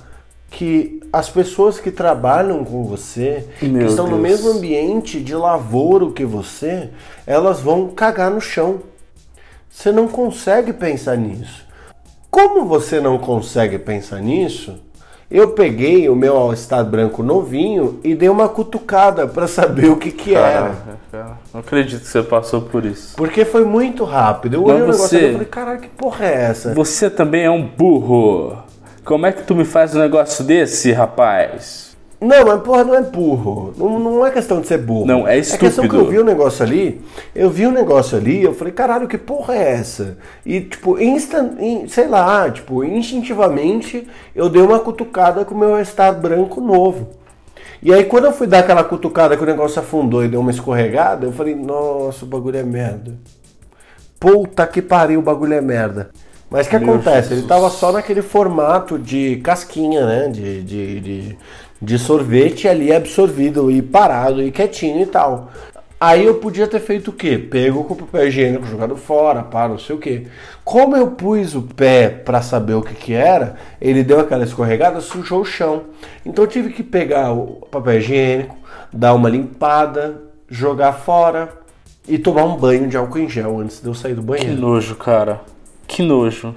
que 0.51 1.01
as 1.11 1.31
pessoas 1.31 1.81
que 1.81 1.91
trabalham 1.91 2.63
com 2.63 2.85
você, 2.85 3.49
que 3.59 3.69
Meu 3.69 3.87
estão 3.87 4.07
no 4.07 4.19
Deus. 4.19 4.23
mesmo 4.23 4.59
ambiente 4.59 5.19
de 5.19 5.35
lavoro 5.35 6.13
que 6.13 6.27
você, 6.27 6.91
elas 7.27 7.61
vão 7.61 7.89
cagar 7.89 8.31
no 8.31 8.41
chão. 8.41 8.81
Você 9.71 9.91
não 9.91 10.09
consegue 10.09 10.75
pensar 10.75 11.17
nisso. 11.17 11.65
Como 12.33 12.65
você 12.65 12.99
não 12.99 13.19
consegue 13.19 13.79
pensar 13.79 14.19
nisso, 14.21 14.81
eu 15.31 15.51
peguei 15.51 16.09
o 16.09 16.17
meu 16.17 16.35
All-Star 16.35 16.83
branco 16.83 17.23
novinho 17.23 18.01
e 18.03 18.15
dei 18.15 18.31
uma 18.31 18.49
cutucada 18.49 19.27
para 19.29 19.47
saber 19.47 19.91
o 19.91 19.97
que 19.97 20.11
que 20.11 20.35
era. 20.35 20.75
Caraca. 21.11 21.37
Não 21.53 21.61
acredito 21.61 22.01
que 22.01 22.09
você 22.09 22.23
passou 22.23 22.63
por 22.63 22.87
isso. 22.87 23.15
Porque 23.17 23.45
foi 23.45 23.67
muito 23.67 24.03
rápido. 24.05 24.55
Eu 24.55 24.63
Mas 24.63 24.71
olhei 24.71 24.83
o 24.83 24.87
negócio 24.87 25.09
você- 25.09 25.29
e 25.29 25.33
falei, 25.33 25.47
caralho, 25.47 25.81
que 25.81 25.89
porra 25.91 26.25
é 26.25 26.35
essa? 26.45 26.73
Você 26.75 27.11
também 27.11 27.45
é 27.45 27.51
um 27.51 27.67
burro. 27.67 28.57
Como 29.05 29.27
é 29.27 29.33
que 29.33 29.43
tu 29.43 29.55
me 29.55 29.67
faz 29.67 29.95
um 29.95 29.99
negócio 29.99 30.43
desse, 30.43 30.91
rapaz? 30.91 31.92
Não, 32.23 32.45
mas 32.47 32.63
porra, 32.63 32.85
não 32.85 32.95
é 32.95 33.03
burro. 33.03 33.75
Não, 33.77 33.99
não 33.99 34.27
é 34.27 34.31
questão 34.31 34.61
de 34.61 34.67
ser 34.69 34.79
burro. 34.79 35.07
Não, 35.07 35.27
é 35.27 35.39
É 35.51 35.59
questão 35.59 35.89
que 35.89 35.97
eu 35.97 36.05
estúpido. 36.05 36.05
vi 36.05 36.21
um 36.21 36.25
negócio 36.25 36.65
ali, 36.65 37.01
eu 37.35 37.51
vi 37.51 37.67
um 37.67 37.73
negócio 37.73 38.17
ali, 38.17 38.43
eu 38.43 38.55
falei, 38.55 38.73
caralho, 38.73 39.09
que 39.09 39.19
porra 39.19 39.55
é 39.57 39.73
essa? 39.73 40.19
E, 40.47 40.61
tipo, 40.61 40.99
instant, 41.01 41.59
in- 41.61 41.89
sei 41.89 42.07
lá, 42.07 42.51
tipo, 42.51 42.85
instintivamente, 42.85 44.07
eu 44.37 44.49
dei 44.49 44.63
uma 44.63 44.79
cutucada 44.81 45.45
com 45.45 45.55
o 45.55 45.59
meu 45.59 45.79
estar 45.81 46.13
branco 46.13 46.61
novo. 46.61 47.09
E 47.83 47.93
aí, 47.93 48.05
quando 48.05 48.27
eu 48.27 48.33
fui 48.33 48.47
dar 48.47 48.61
aquela 48.61 48.85
cutucada 48.85 49.37
que 49.37 49.43
o 49.43 49.47
negócio 49.47 49.81
afundou 49.81 50.25
e 50.25 50.29
deu 50.29 50.41
uma 50.41 50.51
escorregada, 50.53 51.27
eu 51.27 51.33
falei, 51.33 51.55
nossa, 51.57 52.25
o 52.25 52.29
bagulho 52.29 52.59
é 52.59 52.63
merda. 52.63 53.15
Puta 54.21 54.67
que 54.67 54.81
pariu, 54.81 55.19
o 55.21 55.23
bagulho 55.23 55.55
é 55.55 55.61
merda. 55.61 56.11
Mas 56.49 56.67
o 56.67 56.71
que 56.71 56.79
Meu 56.79 56.95
acontece? 56.95 57.29
Ele 57.33 57.43
Jesus. 57.43 57.49
tava 57.49 57.71
só 57.71 57.91
naquele 57.93 58.23
formato 58.23 58.99
de 58.99 59.37
casquinha, 59.39 60.07
né? 60.07 60.29
De, 60.29 60.63
de, 60.63 61.01
de, 61.01 61.39
de 61.83 61.99
sorvete 61.99 62.69
ali 62.69 62.93
absorvido 62.93 63.69
e 63.71 63.83
parado 63.83 64.41
e 64.41 64.53
quietinho 64.53 65.03
e 65.03 65.07
tal. 65.07 65.51
Aí 66.01 66.25
eu 66.25 66.35
podia 66.37 66.67
ter 66.67 66.81
feito 66.81 67.09
o 67.09 67.13
quê? 67.13 67.39
Pego 67.39 67.85
com 67.85 67.95
o 67.95 67.97
papel 67.97 68.27
higiênico, 68.27 68.67
jogado 68.67 68.97
fora, 68.97 69.43
pá, 69.43 69.69
não 69.69 69.79
sei 69.79 69.95
o 69.95 69.99
quê. 69.99 70.27
Como 70.65 70.97
eu 70.97 71.13
pus 71.13 71.55
o 71.55 71.63
pé 71.63 72.09
pra 72.09 72.43
saber 72.43 72.75
o 72.75 72.83
que 72.83 72.95
que 72.95 73.13
era, 73.13 73.57
ele 73.81 74.03
deu 74.03 74.19
aquela 74.19 74.43
escorregada, 74.45 75.01
sujou 75.01 75.43
o 75.43 75.45
chão. 75.45 75.85
Então 76.25 76.45
eu 76.45 76.49
tive 76.49 76.71
que 76.73 76.83
pegar 76.83 77.33
o 77.33 77.67
papel 77.71 77.99
higiênico, 77.99 78.57
dar 78.93 79.15
uma 79.15 79.29
limpada, 79.29 80.23
jogar 80.49 80.93
fora 80.93 81.53
e 82.09 82.19
tomar 82.19 82.45
um 82.45 82.57
banho 82.57 82.89
de 82.89 82.97
álcool 82.97 83.19
em 83.21 83.29
gel 83.29 83.61
antes 83.61 83.81
de 83.81 83.87
eu 83.87 83.95
sair 83.95 84.15
do 84.15 84.23
Que 84.23 84.27
banheiro. 84.27 84.61
nojo, 84.61 84.97
cara. 84.97 85.41
Que 85.87 86.03
nojo. 86.03 86.53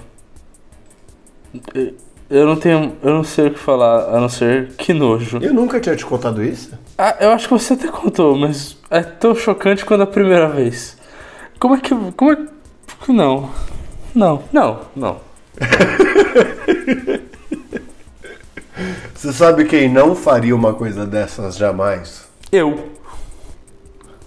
Eu- 2.28 2.46
não 2.46 2.56
tenho. 2.56 2.96
Eu 3.02 3.14
não 3.14 3.24
sei 3.24 3.48
o 3.48 3.50
que 3.52 3.58
falar, 3.58 4.08
a 4.14 4.20
não 4.20 4.28
ser 4.28 4.72
que 4.78 4.92
nojo. 4.92 5.38
Eu 5.40 5.54
nunca 5.54 5.78
tinha 5.80 5.94
te 5.96 6.04
contado 6.04 6.42
isso? 6.42 6.72
Ah, 6.98 7.16
eu 7.20 7.30
acho 7.30 7.46
que 7.48 7.54
você 7.54 7.74
até 7.74 7.88
contou, 7.88 8.36
mas 8.36 8.76
é 8.90 9.00
tão 9.02 9.34
chocante 9.34 9.84
quanto 9.84 10.02
a 10.02 10.06
primeira 10.06 10.48
vez. 10.48 10.96
Como 11.60 11.74
é 11.76 11.80
que. 11.80 11.94
Como 12.16 12.32
é 12.32 12.36
que. 12.36 13.12
Não. 13.12 13.50
Não, 14.14 14.42
não, 14.52 14.80
não. 14.96 15.20
Você 19.14 19.32
sabe 19.32 19.64
quem 19.64 19.88
não 19.90 20.14
faria 20.14 20.54
uma 20.54 20.74
coisa 20.74 21.06
dessas 21.06 21.56
jamais? 21.56 22.26
Eu. 22.52 22.90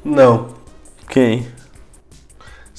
Não. 0.04 0.48
Quem? 1.10 1.48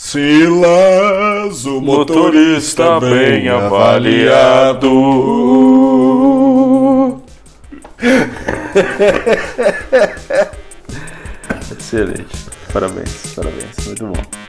Silas, 0.03 1.67
o 1.67 1.79
Motorista 1.79 2.99
bem 2.99 3.51
avaliado. 3.51 4.89
Excelente. 11.71 12.27
Parabéns, 12.73 13.35
parabéns. 13.37 13.87
Muito 13.87 14.07
bom. 14.07 14.41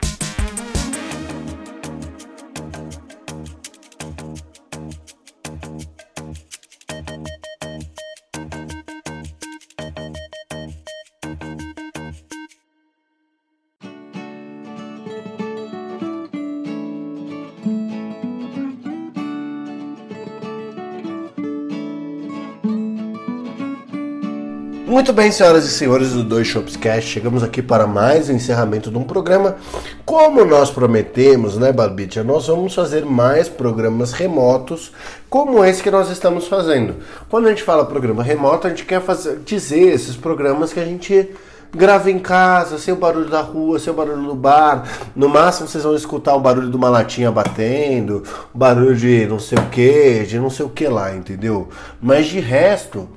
Muito 24.92 25.10
bem, 25.10 25.32
senhoras 25.32 25.64
e 25.64 25.70
senhores 25.70 26.12
do 26.12 26.22
Dois 26.22 26.46
Shops 26.46 26.76
Cast, 26.76 27.08
chegamos 27.08 27.42
aqui 27.42 27.62
para 27.62 27.86
mais 27.86 28.28
um 28.28 28.34
encerramento 28.34 28.90
de 28.90 28.98
um 28.98 29.04
programa. 29.04 29.56
Como 30.04 30.44
nós 30.44 30.70
prometemos, 30.70 31.56
né, 31.56 31.72
Barbicha, 31.72 32.22
nós 32.22 32.46
vamos 32.46 32.74
fazer 32.74 33.02
mais 33.02 33.48
programas 33.48 34.12
remotos, 34.12 34.92
como 35.30 35.64
esse 35.64 35.82
que 35.82 35.90
nós 35.90 36.10
estamos 36.10 36.46
fazendo. 36.46 36.96
Quando 37.30 37.46
a 37.46 37.48
gente 37.48 37.62
fala 37.62 37.86
programa 37.86 38.22
remoto, 38.22 38.66
a 38.66 38.70
gente 38.70 38.84
quer 38.84 39.00
fazer, 39.00 39.38
dizer 39.46 39.94
esses 39.94 40.14
programas 40.14 40.74
que 40.74 40.80
a 40.80 40.84
gente 40.84 41.30
grava 41.74 42.10
em 42.10 42.18
casa, 42.18 42.76
sem 42.78 42.92
o 42.92 42.98
barulho 42.98 43.30
da 43.30 43.40
rua, 43.40 43.78
sem 43.78 43.90
o 43.90 43.96
barulho 43.96 44.26
do 44.26 44.34
bar. 44.34 44.84
No 45.16 45.26
máximo 45.26 45.68
vocês 45.68 45.84
vão 45.84 45.96
escutar 45.96 46.34
o 46.34 46.40
barulho 46.40 46.68
de 46.68 46.76
uma 46.76 46.90
latinha 46.90 47.32
batendo, 47.32 48.24
o 48.52 48.58
barulho 48.58 48.94
de 48.94 49.24
não 49.26 49.38
sei 49.38 49.56
o 49.56 49.70
que, 49.70 50.26
de 50.28 50.38
não 50.38 50.50
sei 50.50 50.66
o 50.66 50.68
que 50.68 50.86
lá, 50.86 51.16
entendeu? 51.16 51.70
Mas 51.98 52.26
de 52.26 52.40
resto, 52.40 53.08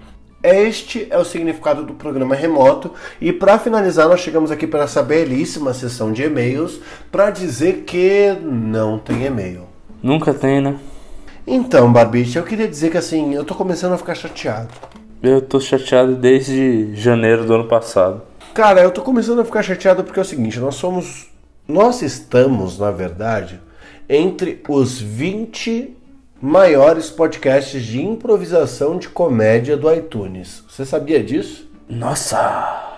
este 0.46 1.08
é 1.10 1.18
o 1.18 1.26
significado 1.26 1.84
do 1.84 1.94
programa 1.94 2.36
remoto 2.36 2.92
e 3.20 3.34
para 3.34 3.58
finalizar 3.58 4.08
nós 4.08 4.20
chegamos 4.20 4.52
aqui 4.52 4.68
para 4.68 4.84
essa 4.84 5.02
belíssima 5.02 5.74
sessão 5.74 6.12
de 6.12 6.24
e-mails 6.24 6.80
para 7.12 7.32
dizer 7.32 7.84
que 7.86 8.38
não 8.42 9.00
tem 9.00 9.26
e-mail. 9.26 9.64
Nunca 10.02 10.34
tem, 10.34 10.62
né? 10.62 10.78
Então, 11.48 11.92
Barbicha, 11.92 12.40
eu 12.40 12.44
queria 12.44 12.68
dizer 12.68 12.92
que 12.92 12.98
assim, 12.98 13.34
eu 13.34 13.44
tô 13.44 13.56
começando 13.56 13.94
a 13.94 13.98
ficar 13.98 14.16
chateado. 14.16 14.70
Eu 15.22 15.42
tô 15.42 15.60
chateado 15.60 16.16
desde 16.16 16.94
janeiro 16.96 17.46
do 17.46 17.54
ano 17.54 17.68
passado. 17.68 18.22
Cara, 18.54 18.82
eu 18.82 18.92
tô 18.92 19.02
começando 19.02 19.40
a 19.40 19.46
ficar 19.46 19.64
chateado 19.64 20.04
porque 20.04 20.20
é 20.20 20.22
o 20.22 20.26
seguinte, 20.26 20.60
nós 20.60 20.76
somos 20.76 21.28
nós 21.68 22.04
estamos, 22.04 22.78
na 22.78 22.92
verdade, 22.92 23.60
entre 24.08 24.62
os 24.70 25.02
20 25.02 25.98
maiores 26.42 27.10
podcasts 27.10 27.82
de 27.84 28.02
improvisação 28.02 28.98
de 28.98 29.10
comédia 29.10 29.78
do 29.78 29.92
iTunes. 29.94 30.64
Você 30.70 30.86
sabia 30.86 31.24
disso? 31.24 31.70
Nossa! 31.88 32.94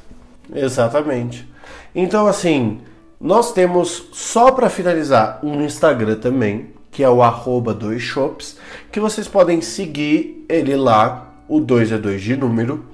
Exatamente. 0.52 1.48
Então, 1.94 2.26
assim, 2.26 2.80
nós 3.20 3.52
temos, 3.52 4.08
só 4.12 4.50
para 4.50 4.68
finalizar, 4.68 5.38
um 5.42 5.62
Instagram 5.62 6.16
também, 6.16 6.70
que 6.94 7.02
é 7.02 7.10
o 7.10 7.22
arroba 7.24 7.74
2shops, 7.74 8.56
que 8.92 9.00
vocês 9.00 9.26
podem 9.26 9.60
seguir 9.60 10.46
ele 10.48 10.76
lá, 10.76 11.34
o 11.48 11.58
2 11.58 11.90
é 11.90 11.98
2 11.98 12.22
de 12.22 12.36
número. 12.36 12.84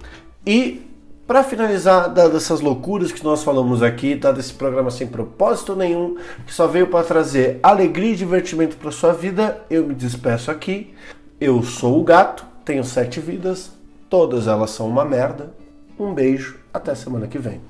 E, 0.44 0.80
para 1.26 1.44
finalizar, 1.44 2.08
dadas 2.08 2.44
essas 2.44 2.62
loucuras 2.62 3.12
que 3.12 3.22
nós 3.22 3.44
falamos 3.44 3.82
aqui, 3.82 4.14
dado 4.14 4.40
esse 4.40 4.54
programa 4.54 4.90
sem 4.90 5.06
propósito 5.06 5.76
nenhum, 5.76 6.16
que 6.46 6.54
só 6.54 6.66
veio 6.66 6.86
para 6.86 7.04
trazer 7.04 7.60
alegria 7.62 8.12
e 8.12 8.16
divertimento 8.16 8.78
para 8.78 8.90
sua 8.90 9.12
vida, 9.12 9.62
eu 9.68 9.86
me 9.86 9.94
despeço 9.94 10.50
aqui. 10.50 10.94
Eu 11.38 11.62
sou 11.62 12.00
o 12.00 12.02
gato, 12.02 12.46
tenho 12.64 12.82
sete 12.82 13.20
vidas, 13.20 13.70
todas 14.08 14.48
elas 14.48 14.70
são 14.70 14.88
uma 14.88 15.04
merda. 15.04 15.52
Um 15.98 16.14
beijo, 16.14 16.58
até 16.72 16.94
semana 16.94 17.26
que 17.26 17.38
vem. 17.38 17.60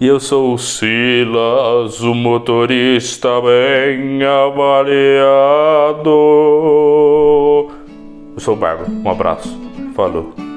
E 0.00 0.06
eu 0.06 0.18
sou 0.18 0.54
o 0.54 0.58
Silas, 0.58 2.00
o 2.00 2.14
motorista 2.14 3.28
bem 3.40 4.22
avaliado. 4.24 6.10
Eu 8.34 8.40
sou 8.40 8.54
o 8.54 8.56
Barba. 8.56 8.86
Um 8.88 9.10
abraço. 9.10 9.56
Falou. 9.94 10.51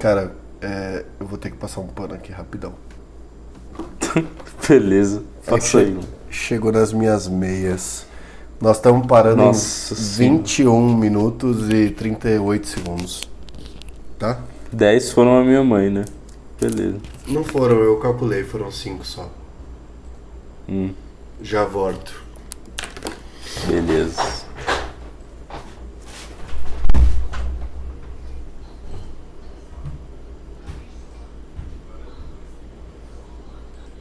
Cara, 0.00 0.34
é, 0.60 1.04
eu 1.20 1.26
vou 1.26 1.38
ter 1.38 1.50
que 1.50 1.56
passar 1.56 1.80
um 1.80 1.86
pano 1.86 2.14
aqui 2.14 2.32
rapidão. 2.32 2.74
Beleza, 4.68 5.22
É 5.42 5.44
que 5.44 5.50
faça 5.50 5.78
aí. 5.78 5.94
che- 6.00 6.08
Chegou 6.30 6.70
nas 6.72 6.92
minhas 6.92 7.26
meias. 7.28 8.06
Nós 8.60 8.76
estamos 8.76 9.06
parando 9.06 9.42
Nossa 9.42 9.94
em 9.94 9.96
Senhora. 9.96 10.36
21 10.38 10.96
minutos 10.96 11.68
e 11.70 11.90
38 11.90 12.68
segundos. 12.68 13.22
Tá? 14.18 14.40
10 14.72 15.12
foram 15.12 15.38
a 15.38 15.44
minha 15.44 15.64
mãe, 15.64 15.90
né? 15.90 16.04
Beleza. 16.60 16.98
Não 17.26 17.42
foram, 17.42 17.76
eu 17.80 17.96
calculei, 17.98 18.44
foram 18.44 18.70
5 18.70 19.04
só. 19.04 19.28
Hum, 20.68 20.92
Já 21.42 21.64
volto. 21.64 22.22
beleza. 23.66 24.39